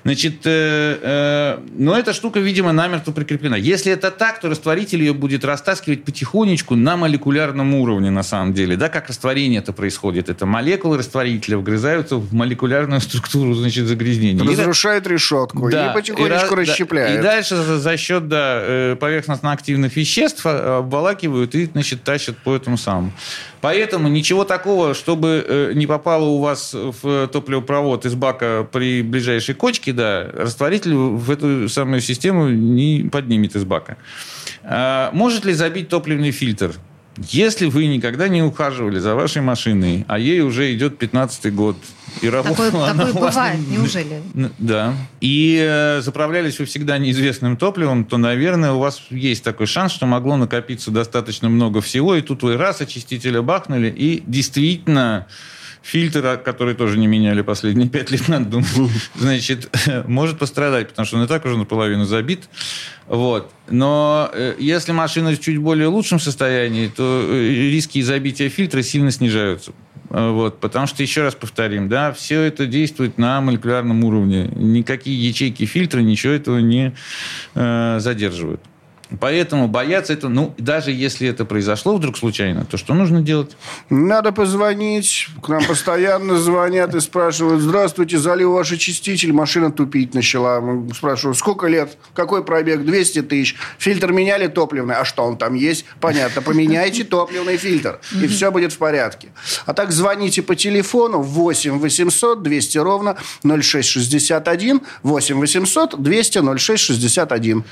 [0.05, 3.57] Значит, э, э, но эта штука, видимо, намертво прикреплена.
[3.57, 8.77] Если это так, то растворитель ее будет растаскивать потихонечку на молекулярном уровне, на самом деле.
[8.77, 10.29] Да, как растворение это происходит?
[10.29, 14.45] Это молекулы растворителя вгрызаются в молекулярную структуру, значит, загрязнения.
[14.45, 17.19] И это- Разрушает решетку да, и потихонечку да, расщепляет.
[17.19, 22.55] И дальше за, за счет да, э, поверхностно-активных веществ э, обволакивают и, значит, тащат по
[22.55, 23.13] этому самому.
[23.61, 29.55] Поэтому ничего такого, чтобы э, не попало у вас в топливопровод из бака при ближайшей
[29.55, 33.97] кочке, да, растворитель в эту самую систему не поднимет из бака.
[34.63, 36.75] А, может ли забить топливный фильтр?
[37.17, 41.77] Если вы никогда не ухаживали за вашей машиной, а ей уже идет 15 год,
[42.23, 44.23] и Такое, работала она такое у вас бывает, на- неужели?
[44.59, 44.95] Да.
[45.21, 50.07] И э, заправлялись вы всегда неизвестным топливом, то, наверное, у вас есть такой шанс, что
[50.07, 55.27] могло накопиться достаточно много всего, и тут вы раз очистителя бахнули, и действительно
[55.83, 58.69] фильтр, а, который тоже не меняли последние пять лет, надо думать,
[59.17, 59.71] значит,
[60.07, 62.49] может пострадать, потому что он и так уже наполовину забит.
[63.07, 63.51] Вот.
[63.71, 69.11] Но э, если машина в чуть более лучшем состоянии, то э, риски забития фильтра сильно
[69.11, 69.73] снижаются.
[70.11, 74.51] Вот, потому что, еще раз повторим, да, все это действует на молекулярном уровне.
[74.55, 76.95] Никакие ячейки фильтра ничего этого не
[77.55, 78.61] э, задерживают.
[79.21, 83.57] Поэтому бояться это, ну, даже если это произошло вдруг случайно, то что нужно делать?
[83.89, 85.29] Надо позвонить.
[85.43, 90.61] К нам постоянно звонят и спрашивают, здравствуйте, залил ваш очиститель, машина тупить начала.
[90.61, 93.57] Мы спрашиваем, сколько лет, какой пробег, 200 тысяч.
[93.79, 95.87] Фильтр меняли топливный, а что он там есть?
[96.01, 99.29] Понятно, поменяйте топливный фильтр, и все будет в порядке.
[99.65, 107.65] А так звоните по телефону 8 800 200 ровно 0661, 8 800 200 0661.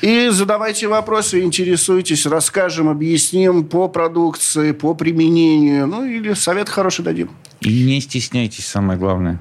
[0.00, 5.86] И задавайте вопросы, интересуйтесь, расскажем, объясним по продукции, по применению.
[5.86, 7.30] Ну, или совет хороший дадим.
[7.60, 9.40] И не стесняйтесь, самое главное.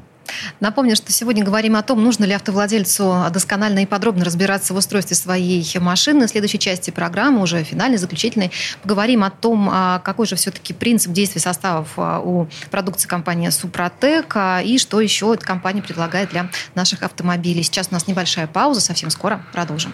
[0.60, 5.16] Напомню, что сегодня говорим о том, нужно ли автовладельцу досконально и подробно разбираться в устройстве
[5.16, 6.28] своей машины.
[6.28, 11.12] В следующей части программы, уже финальной, заключительной, поговорим о том, а, какой же все-таки принцип
[11.12, 16.50] действия составов а, у продукции компании «Супротек» а, и что еще эта компания предлагает для
[16.76, 17.64] наших автомобилей.
[17.64, 19.94] Сейчас у нас небольшая пауза, совсем скоро продолжим.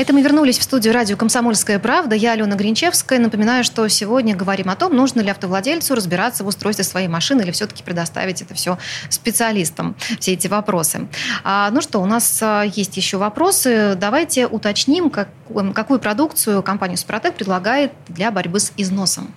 [0.00, 2.16] Это мы вернулись в студию радио «Комсомольская правда».
[2.16, 3.18] Я Алена Гринчевская.
[3.18, 7.50] Напоминаю, что сегодня говорим о том, нужно ли автовладельцу разбираться в устройстве своей машины или
[7.50, 8.78] все-таки предоставить это все
[9.10, 11.06] специалистам, все эти вопросы.
[11.44, 13.94] А, ну что, у нас а, есть еще вопросы.
[13.94, 15.28] Давайте уточним, как,
[15.74, 19.34] какую продукцию компания «Супротек» предлагает для борьбы с износом.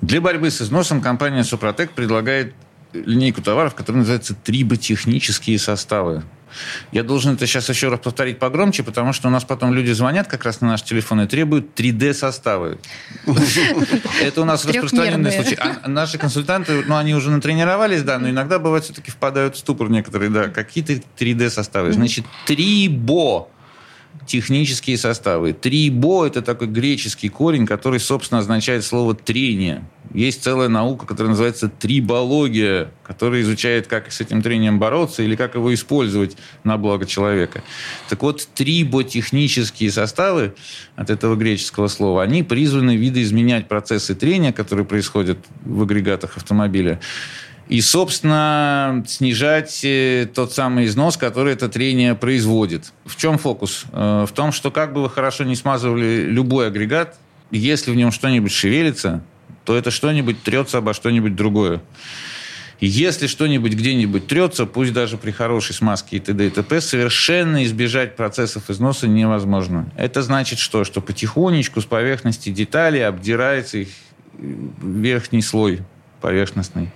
[0.00, 2.54] Для борьбы с износом компания «Супротек» предлагает
[2.92, 6.24] линейку товаров, которая называется «Триботехнические составы».
[6.90, 10.28] Я должен это сейчас еще раз повторить погромче, потому что у нас потом люди звонят
[10.28, 12.78] как раз на наш телефон и требуют 3D-составы.
[14.22, 15.56] Это у нас распространенный случай.
[15.56, 19.90] А наши консультанты, ну, они уже натренировались, да, но иногда бывает все-таки впадают в ступор
[19.90, 21.92] некоторые, да, какие-то 3D-составы.
[21.92, 23.48] Значит, трибо
[24.26, 25.52] технические составы.
[25.52, 29.84] Трибо– это такой греческий корень, который, собственно, означает слово «трение».
[30.14, 35.54] Есть целая наука, которая называется трибология, которая изучает, как с этим трением бороться или как
[35.54, 37.62] его использовать на благо человека.
[38.08, 40.54] Так вот, триботехнические составы
[40.96, 47.00] от этого греческого слова, они призваны видоизменять процессы трения, которые происходят в агрегатах автомобиля,
[47.68, 52.92] и, собственно, снижать э, тот самый износ, который это трение производит.
[53.06, 53.84] В чем фокус?
[53.92, 57.16] Э, в том, что как бы вы хорошо не смазывали любой агрегат,
[57.50, 59.22] если в нем что-нибудь шевелится,
[59.64, 61.80] то это что-нибудь трется обо что-нибудь другое.
[62.80, 66.46] если что-нибудь где-нибудь трется, пусть даже при хорошей смазке и т.д.
[66.46, 69.90] и т.п., совершенно избежать процессов износа невозможно.
[69.96, 70.82] Это значит что?
[70.82, 73.88] Что потихонечку с поверхности деталей обдирается их
[74.36, 75.80] верхний слой
[76.20, 76.90] поверхностный.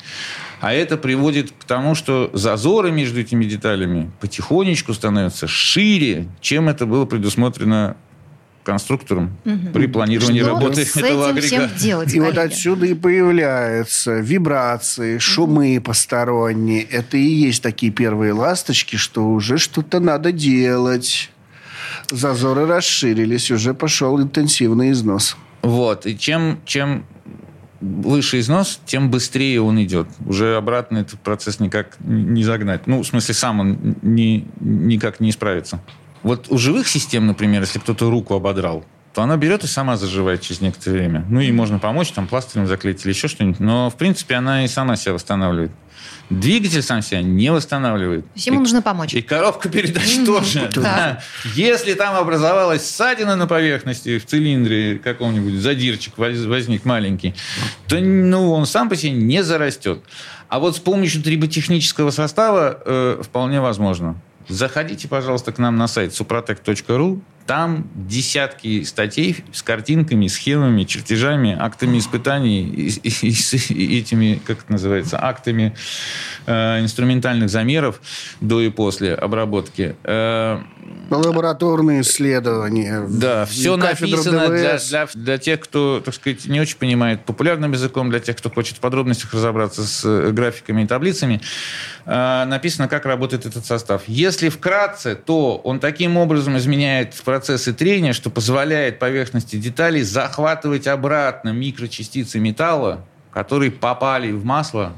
[0.60, 6.86] А это приводит к тому, что зазоры между этими деталями потихонечку становятся шире, чем это
[6.86, 7.96] было предусмотрено
[8.66, 9.70] конструктором угу.
[9.72, 11.68] при планировании что работы с этого этим агрегата.
[11.68, 12.36] Всем делать, и коллеги?
[12.36, 15.84] вот отсюда и появляются вибрации, шумы угу.
[15.84, 16.82] посторонние.
[16.82, 21.30] Это и есть такие первые ласточки, что уже что-то надо делать.
[22.10, 25.36] Зазоры расширились, уже пошел интенсивный износ.
[25.62, 26.06] Вот.
[26.06, 27.04] И чем, чем
[27.80, 30.08] выше износ, тем быстрее он идет.
[30.26, 32.86] Уже обратно этот процесс никак не загнать.
[32.86, 35.80] Ну, в смысле, сам он не, никак не исправится.
[36.26, 40.40] Вот у живых систем, например, если кто-то руку ободрал, то она берет и сама заживает
[40.40, 41.24] через некоторое время.
[41.30, 43.60] Ну, и можно помочь, там, пластырем заклеить или еще что-нибудь.
[43.60, 45.70] Но, в принципе, она и сама себя восстанавливает.
[46.28, 48.24] Двигатель сам себя не восстанавливает.
[48.24, 49.14] То есть ему и, нужно помочь.
[49.14, 50.68] И коробка передач тоже.
[51.54, 57.36] Если там образовалась ссадина на поверхности в цилиндре каком-нибудь, задирчик возник маленький,
[57.86, 60.02] то ну, он сам по себе не зарастет.
[60.48, 64.20] А вот с помощью триботехнического состава э, вполне возможно.
[64.49, 67.20] Заходите, пожалуйста, к нам на сайт suprotec.ru.
[67.47, 74.72] Там десятки статей с картинками, схемами, чертежами, актами испытаний и, и, и, этими, как это
[74.72, 75.74] называется, актами
[76.47, 78.01] э, инструментальных замеров
[78.40, 79.94] до и после обработки.
[80.05, 80.61] Э,
[81.09, 83.07] Лабораторные исследования.
[83.09, 88.11] Да, все написано для, для, для тех, кто, так сказать, не очень понимает популярным языком,
[88.11, 91.40] для тех, кто хочет в подробностях разобраться с э, графиками и таблицами.
[92.07, 94.03] Э, написано, как работает этот состав.
[94.09, 101.51] Если вкратце, то он таким образом изменяет процессы трения, что позволяет поверхности деталей захватывать обратно
[101.51, 104.95] микрочастицы металла, которые попали в масло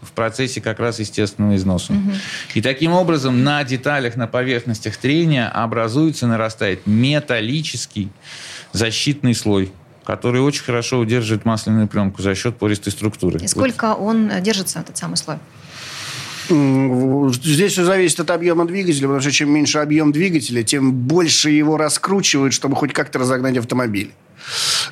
[0.00, 1.92] в процессе как раз естественного износа.
[1.92, 2.12] Угу.
[2.54, 8.08] И таким образом на деталях, на поверхностях трения образуется, нарастает металлический
[8.72, 9.70] защитный слой
[10.04, 13.38] который очень хорошо удерживает масляную пленку за счет пористой структуры.
[13.38, 14.04] И сколько вот.
[14.04, 15.36] он держится, этот самый слой?
[16.48, 21.76] Здесь все зависит от объема двигателя, потому что чем меньше объем двигателя, тем больше его
[21.76, 24.12] раскручивают, чтобы хоть как-то разогнать автомобиль.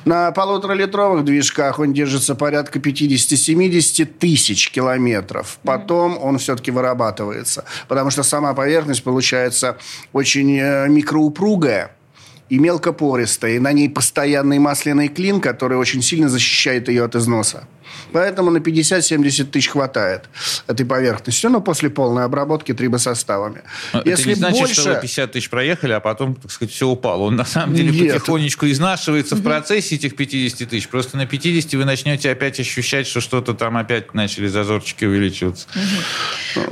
[0.05, 5.59] На полуторалитровых движках он держится порядка 50-70 тысяч километров.
[5.63, 7.65] Потом он все-таки вырабатывается.
[7.87, 9.77] Потому что сама поверхность получается
[10.13, 11.91] очень э, микроупругая
[12.49, 13.53] и мелкопористая.
[13.53, 17.67] И на ней постоянный масляный клин, который очень сильно защищает ее от износа.
[18.11, 20.29] Поэтому на 50-70 тысяч хватает
[20.67, 21.47] этой поверхности.
[21.47, 23.61] Но после полной обработки трибосоставами.
[23.93, 24.81] Это Если не значит, больше...
[24.81, 27.23] что вы 50 тысяч проехали, а потом, так сказать, все упало.
[27.23, 28.13] Он на самом деле Нет.
[28.13, 30.87] потихонечку изнашивается в процессе этих 50 тысяч.
[30.87, 35.67] Просто на 50 вы начнете опять ощущать, что что-то там опять начали зазорчики увеличиваться.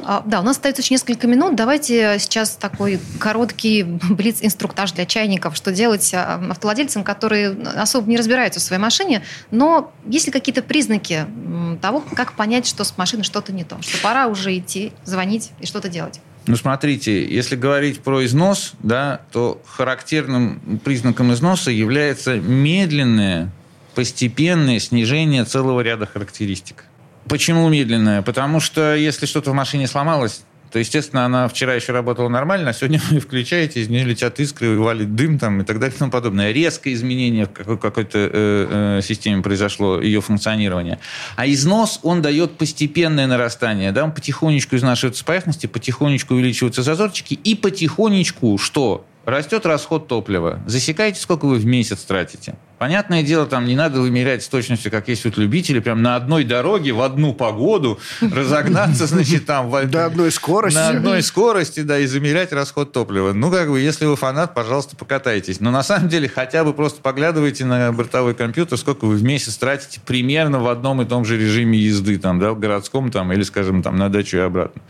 [0.03, 1.55] А, да, у нас остается еще несколько минут.
[1.55, 8.59] Давайте сейчас такой короткий блиц-инструктаж для чайников, что делать а, автовладельцам, которые особо не разбираются
[8.59, 13.23] в своей машине, но есть ли какие-то признаки признаки того, как понять, что с машиной
[13.23, 16.19] что-то не то, что пора уже идти, звонить и что-то делать?
[16.47, 23.51] Ну, смотрите, если говорить про износ, да, то характерным признаком износа является медленное,
[23.93, 26.85] постепенное снижение целого ряда характеристик.
[27.27, 28.21] Почему медленное?
[28.23, 30.41] Потому что если что-то в машине сломалось,
[30.71, 34.77] то, естественно, она вчера еще работала нормально, а сегодня вы включаете, из нее летят искры,
[34.77, 36.51] валит дым там, и так далее и тому подобное.
[36.51, 40.99] Резкое изменение в какой- какой-то э, э, системе произошло, ее функционирование.
[41.35, 43.91] А износ, он дает постепенное нарастание.
[43.91, 44.03] Да?
[44.03, 49.05] Он потихонечку изнашивается с поверхности, потихонечку увеличиваются зазорчики, и потихонечку что?
[49.25, 50.59] Растет расход топлива.
[50.65, 52.55] Засекайте, сколько вы в месяц тратите.
[52.79, 56.45] Понятное дело, там не надо вымерять с точностью, как есть вот любители, прям на одной
[56.45, 59.69] дороге в одну погоду разогнаться, значит, там...
[59.69, 60.77] в- До одной скорости.
[60.77, 63.33] На одной скорости, да, и замерять расход топлива.
[63.33, 65.59] Ну, как бы, если вы фанат, пожалуйста, покатайтесь.
[65.59, 69.57] Но на самом деле хотя бы просто поглядывайте на бортовой компьютер, сколько вы в месяц
[69.57, 73.43] тратите примерно в одном и том же режиме езды, там, да, в городском там, или,
[73.43, 74.81] скажем, там, на дачу и обратно.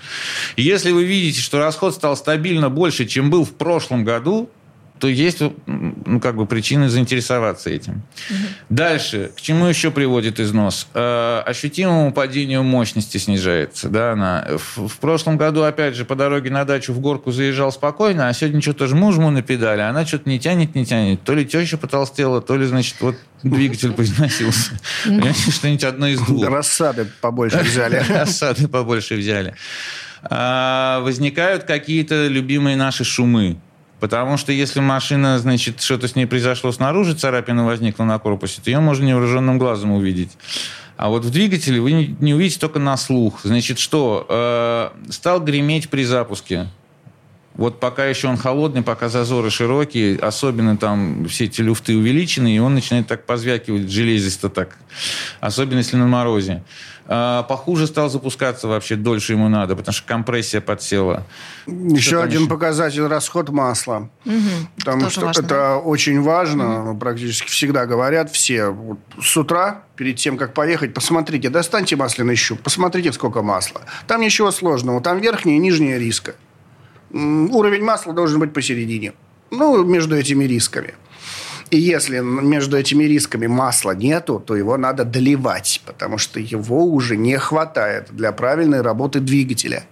[0.58, 4.19] И если вы видите, что расход стал стабильно больше, чем был в прошлом году,
[5.00, 8.04] то есть ну, как бы причины заинтересоваться этим.
[8.70, 9.32] Дальше.
[9.36, 10.88] К чему еще приводит износ?
[10.94, 13.88] Э, ощутимому падению мощности снижается.
[13.88, 14.46] Да, она.
[14.58, 18.34] В, в прошлом году, опять же, по дороге на дачу в горку заезжал спокойно, а
[18.34, 21.24] сегодня что-то жму-жму на педали, а она что-то не тянет, не тянет.
[21.24, 24.80] То ли теща потолстела, то ли, значит, вот двигатель поизносился.
[25.06, 26.46] Понимаете, что-нибудь одно из двух.
[26.46, 28.04] Рассады побольше взяли.
[28.10, 29.56] Рассады побольше взяли.
[30.24, 33.58] А, возникают какие-то любимые наши шумы.
[34.00, 38.70] Потому что если машина, значит, что-то с ней произошло снаружи, царапина возникла на корпусе, то
[38.70, 40.32] ее можно невооруженным глазом увидеть.
[40.96, 43.40] А вот в двигателе вы не- увидите только на слух.
[43.44, 44.26] Значит, что?
[44.30, 46.68] Э, стал греметь при запуске.
[47.56, 52.60] Вот пока еще он холодный, пока зазоры широкие, особенно там все эти люфты увеличены, и
[52.60, 54.78] он начинает так позвякивать железисто так.
[55.42, 56.64] Особенно если на морозе.
[57.12, 61.26] А, Похуже стал запускаться вообще, дольше ему надо, потому что компрессия подсела.
[61.66, 62.50] Еще там один еще?
[62.50, 64.10] показатель расход масла.
[64.78, 65.78] Потому Тоже что важно, это да?
[65.78, 66.84] очень важно.
[66.84, 68.68] Ну, Практически всегда говорят все.
[68.70, 73.82] Вот с утра, перед тем, как поехать, посмотрите, достаньте масляный щуп, посмотрите, сколько масла.
[74.06, 75.02] Там ничего сложного.
[75.02, 76.36] Там верхняя и нижняя риска.
[77.12, 79.14] Уровень масла должен быть посередине.
[79.52, 80.94] Ну, между этими рисками.
[81.72, 87.16] И если между этими рисками масла нету, то его надо доливать, потому что его уже
[87.16, 89.84] не хватает для правильной работы двигателя.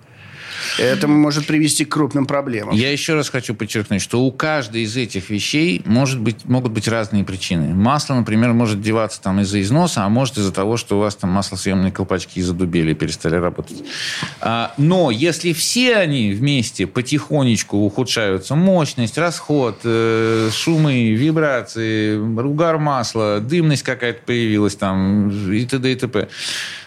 [0.77, 2.75] Это может привести к крупным проблемам.
[2.75, 6.87] Я еще раз хочу подчеркнуть, что у каждой из этих вещей может быть, могут быть
[6.87, 7.73] разные причины.
[7.73, 11.31] Масло, например, может деваться там из-за износа, а может из-за того, что у вас там
[11.31, 13.83] маслосъемные колпачки задубели и перестали работать.
[14.41, 23.39] А, но если все они вместе потихонечку ухудшаются, мощность, расход, э, шумы, вибрации, угар масла,
[23.39, 25.91] дымность какая-то появилась там и т.д.
[25.91, 26.27] и т.п.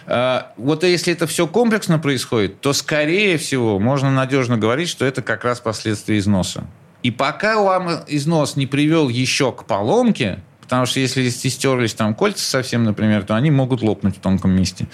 [0.07, 5.21] А, Вот если это все комплексно происходит, то, скорее всего, можно надежно говорить, что это
[5.21, 6.65] как раз последствия износа.
[7.03, 12.43] И пока вам износ не привел еще к поломке, потому что если стерлись там кольца
[12.43, 14.87] совсем, например, то они могут лопнуть в тонком месте.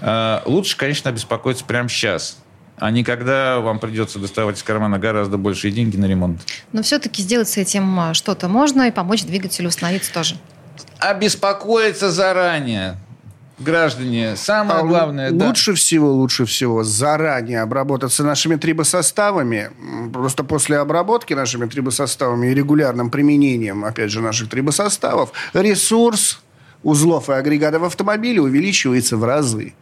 [0.00, 2.38] А, Лучше, конечно, обеспокоиться прямо сейчас,
[2.76, 6.40] а не когда вам придется доставать из кармана гораздо большие деньги на ремонт.
[6.72, 10.36] Но все-таки сделать с этим а, что-то можно и помочь двигателю установиться тоже.
[10.98, 12.96] Обеспокоиться заранее.
[13.58, 15.30] Граждане, самое А главное...
[15.32, 15.48] да.
[15.48, 19.70] Лучше всего, лучше всего заранее обработаться нашими трибосоставами.
[20.12, 26.40] Просто после обработки нашими трибосоставами и регулярным применением, опять же, наших трибосоставов, ресурс
[26.82, 29.74] узлов и агрегатов автомобиля увеличивается в разы.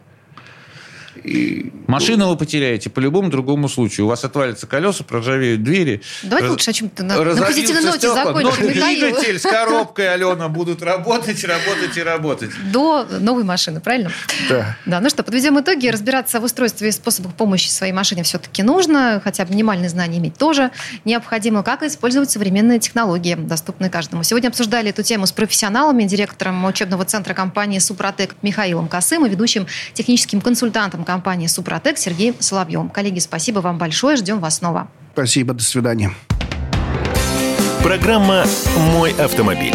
[1.23, 4.05] И Машину вы потеряете по любому другому случаю.
[4.05, 6.01] У вас отвалятся колеса, проржавеют двери.
[6.23, 10.47] Давайте раз- лучше о чем-то на, на позитивной ноте закончим, Но двигатель с коробкой, Алена,
[10.49, 12.51] будут работать, работать и работать.
[12.71, 14.11] До новой машины, правильно?
[14.49, 14.77] Да.
[14.85, 15.87] Да, ну что, подведем итоги.
[15.87, 19.21] Разбираться в устройстве и способах помощи своей машине все-таки нужно.
[19.23, 20.71] Хотя бы минимальные знания иметь тоже
[21.05, 21.63] необходимо.
[21.63, 24.23] Как использовать современные технологии, доступные каждому.
[24.23, 29.67] Сегодня обсуждали эту тему с профессионалами, директором учебного центра компании «Супротек» Михаилом Косым и ведущим
[29.93, 32.89] техническим консультантом компании «Супротек» Сергеем Соловьевым.
[32.89, 34.17] Коллеги, спасибо вам большое.
[34.17, 34.89] Ждем вас снова.
[35.13, 36.11] Спасибо, до свидания.
[37.81, 38.45] Программа
[38.93, 39.73] «Мой автомобиль».